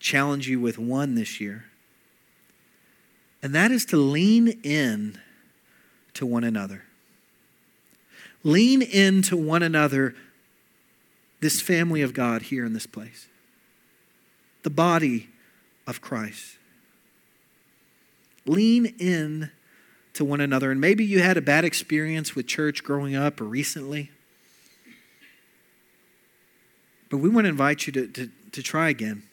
challenge 0.00 0.48
you 0.48 0.60
with 0.60 0.78
one 0.78 1.14
this 1.14 1.40
year. 1.40 1.66
And 3.42 3.54
that 3.54 3.70
is 3.70 3.84
to 3.86 3.96
lean 3.96 4.60
in 4.62 5.18
to 6.14 6.26
one 6.26 6.44
another. 6.44 6.82
Lean 8.42 8.82
into 8.82 9.36
one 9.36 9.62
another, 9.62 10.14
this 11.40 11.60
family 11.60 12.02
of 12.02 12.12
God 12.12 12.42
here 12.42 12.64
in 12.64 12.72
this 12.72 12.86
place, 12.86 13.28
the 14.62 14.70
body 14.70 15.28
of 15.86 16.00
Christ. 16.00 16.56
Lean 18.46 18.86
in 18.98 19.50
to 20.14 20.24
one 20.24 20.40
another. 20.40 20.70
And 20.70 20.80
maybe 20.80 21.04
you 21.04 21.20
had 21.20 21.36
a 21.36 21.42
bad 21.42 21.64
experience 21.64 22.34
with 22.34 22.46
church 22.46 22.82
growing 22.82 23.14
up 23.14 23.40
or 23.40 23.44
recently. 23.44 24.10
But 27.10 27.18
we 27.18 27.28
want 27.28 27.44
to 27.44 27.48
invite 27.50 27.86
you 27.86 27.92
to, 27.92 28.06
to, 28.06 28.30
to 28.52 28.62
try 28.62 28.88
again. 28.88 29.24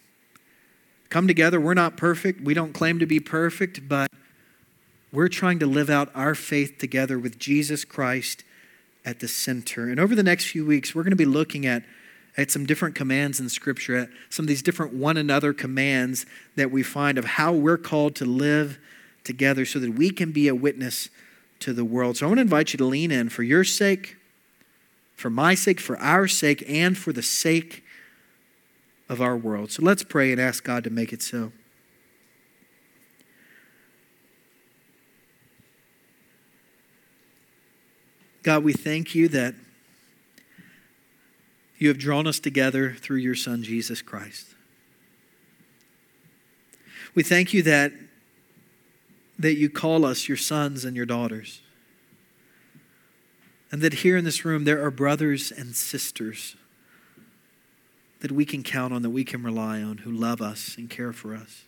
Come 1.09 1.27
together. 1.27 1.59
We're 1.61 1.73
not 1.73 1.95
perfect. 1.95 2.41
We 2.41 2.53
don't 2.53 2.73
claim 2.73 2.99
to 2.99 3.05
be 3.05 3.19
perfect, 3.19 3.87
but 3.87 4.11
we're 5.11 5.29
trying 5.29 5.59
to 5.59 5.65
live 5.65 5.89
out 5.89 6.09
our 6.13 6.35
faith 6.35 6.77
together 6.79 7.17
with 7.17 7.39
Jesus 7.39 7.85
Christ 7.85 8.43
at 9.05 9.21
the 9.21 9.27
center. 9.27 9.89
And 9.89 9.99
over 10.01 10.15
the 10.15 10.23
next 10.23 10.47
few 10.47 10.65
weeks, 10.65 10.93
we're 10.93 11.03
going 11.03 11.11
to 11.11 11.15
be 11.15 11.25
looking 11.25 11.65
at, 11.65 11.83
at 12.35 12.51
some 12.51 12.65
different 12.65 12.93
commands 12.93 13.39
in 13.39 13.47
Scripture, 13.47 13.95
at 13.95 14.09
some 14.29 14.43
of 14.43 14.47
these 14.47 14.61
different 14.61 14.93
one 14.93 15.15
another 15.15 15.53
commands 15.53 16.25
that 16.57 16.71
we 16.71 16.83
find 16.83 17.17
of 17.17 17.23
how 17.23 17.53
we're 17.53 17.77
called 17.77 18.15
to 18.15 18.25
live 18.25 18.77
together 19.23 19.65
so 19.65 19.79
that 19.79 19.91
we 19.91 20.09
can 20.09 20.33
be 20.33 20.49
a 20.49 20.55
witness 20.55 21.09
to 21.59 21.71
the 21.71 21.85
world. 21.85 22.17
So 22.17 22.25
I 22.25 22.27
want 22.27 22.39
to 22.39 22.41
invite 22.41 22.73
you 22.73 22.77
to 22.77 22.85
lean 22.85 23.11
in 23.11 23.29
for 23.29 23.43
your 23.43 23.63
sake, 23.63 24.16
for 25.17 25.29
my 25.31 25.55
sake, 25.55 25.79
for 25.79 25.97
our 25.97 26.27
sake, 26.27 26.63
and 26.69 26.97
for 26.97 27.11
the 27.11 27.23
sake 27.23 27.83
of 29.09 29.19
our 29.19 29.35
world. 29.35 29.71
So 29.71 29.81
let's 29.81 30.03
pray 30.03 30.31
and 30.31 30.39
ask 30.39 30.63
God 30.63 30.83
to 30.83 30.89
make 30.89 31.11
it 31.11 31.21
so. 31.21 31.51
God, 38.43 38.63
we 38.63 38.71
thank 38.71 39.15
you 39.15 39.27
that 39.29 39.55
you 41.79 41.89
have 41.89 41.97
drawn 41.97 42.27
us 42.27 42.39
together 42.39 42.93
through 42.93 43.17
your 43.17 43.35
Son, 43.35 43.63
Jesus 43.63 44.01
Christ. 44.01 44.55
We 47.13 47.23
thank 47.23 47.53
you 47.53 47.63
that 47.63 47.91
that 49.39 49.55
you 49.55 49.69
call 49.69 50.03
us 50.05 50.27
your 50.27 50.37
sons 50.37 50.83
and 50.83 50.95
your 50.95 51.05
daughters. 51.05 51.61
And 53.71 53.81
that 53.81 53.95
here 53.95 54.17
in 54.17 54.23
this 54.23 54.45
room 54.45 54.63
there 54.63 54.83
are 54.83 54.91
brothers 54.91 55.51
and 55.51 55.75
sisters 55.75 56.55
that 58.19 58.31
we 58.31 58.45
can 58.45 58.63
count 58.63 58.93
on, 58.93 59.01
that 59.01 59.09
we 59.09 59.23
can 59.23 59.43
rely 59.43 59.81
on, 59.81 59.99
who 59.99 60.11
love 60.11 60.41
us 60.41 60.75
and 60.77 60.89
care 60.89 61.13
for 61.13 61.35
us. 61.35 61.63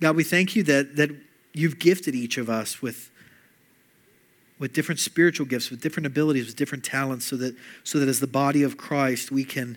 God, 0.00 0.16
we 0.16 0.24
thank 0.24 0.56
you 0.56 0.62
that, 0.62 0.96
that 0.96 1.10
you've 1.52 1.78
gifted 1.78 2.14
each 2.14 2.38
of 2.38 2.48
us 2.48 2.80
with, 2.80 3.10
with 4.58 4.72
different 4.72 4.98
spiritual 4.98 5.44
gifts, 5.44 5.70
with 5.70 5.82
different 5.82 6.06
abilities, 6.06 6.46
with 6.46 6.56
different 6.56 6.84
talents, 6.84 7.26
so 7.26 7.36
that, 7.36 7.54
so 7.84 7.98
that 7.98 8.08
as 8.08 8.20
the 8.20 8.26
body 8.26 8.62
of 8.62 8.78
Christ, 8.78 9.30
we 9.30 9.44
can, 9.44 9.76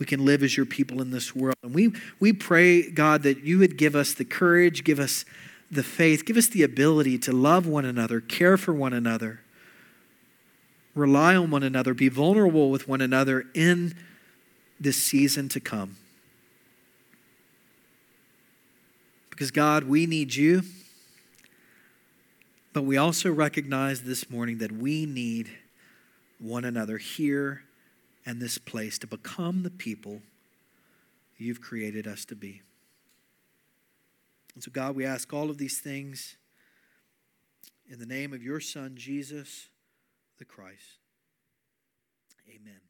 we 0.00 0.06
can 0.06 0.24
live 0.24 0.42
as 0.42 0.56
your 0.56 0.66
people 0.66 1.00
in 1.00 1.12
this 1.12 1.34
world. 1.36 1.54
And 1.62 1.72
we, 1.72 1.92
we 2.18 2.32
pray, 2.32 2.90
God, 2.90 3.22
that 3.22 3.44
you 3.44 3.60
would 3.60 3.76
give 3.76 3.94
us 3.94 4.14
the 4.14 4.24
courage, 4.24 4.82
give 4.82 4.98
us 4.98 5.24
the 5.70 5.82
faith, 5.82 6.24
give 6.24 6.36
us 6.36 6.48
the 6.48 6.62
ability 6.62 7.18
to 7.18 7.32
love 7.32 7.66
one 7.66 7.84
another, 7.84 8.20
care 8.20 8.56
for 8.56 8.74
one 8.74 8.92
another, 8.92 9.40
rely 10.94 11.36
on 11.36 11.50
one 11.50 11.62
another, 11.62 11.94
be 11.94 12.08
vulnerable 12.08 12.70
with 12.70 12.88
one 12.88 13.00
another 13.00 13.44
in 13.54 13.94
this 14.80 15.00
season 15.00 15.48
to 15.48 15.60
come. 15.60 15.96
Because, 19.30 19.50
God, 19.50 19.84
we 19.84 20.06
need 20.06 20.34
you, 20.34 20.62
but 22.72 22.82
we 22.82 22.96
also 22.96 23.30
recognize 23.30 24.02
this 24.02 24.28
morning 24.28 24.58
that 24.58 24.72
we 24.72 25.06
need 25.06 25.50
one 26.38 26.64
another 26.64 26.98
here 26.98 27.62
and 28.26 28.40
this 28.40 28.58
place 28.58 28.98
to 28.98 29.06
become 29.06 29.62
the 29.62 29.70
people 29.70 30.20
you've 31.38 31.60
created 31.60 32.06
us 32.06 32.24
to 32.26 32.34
be. 32.34 32.60
And 34.54 34.62
so, 34.62 34.70
God, 34.70 34.96
we 34.96 35.04
ask 35.04 35.32
all 35.32 35.50
of 35.50 35.58
these 35.58 35.78
things 35.78 36.36
in 37.88 37.98
the 37.98 38.06
name 38.06 38.32
of 38.32 38.42
your 38.42 38.60
Son, 38.60 38.92
Jesus 38.96 39.68
the 40.38 40.44
Christ. 40.44 40.98
Amen. 42.48 42.89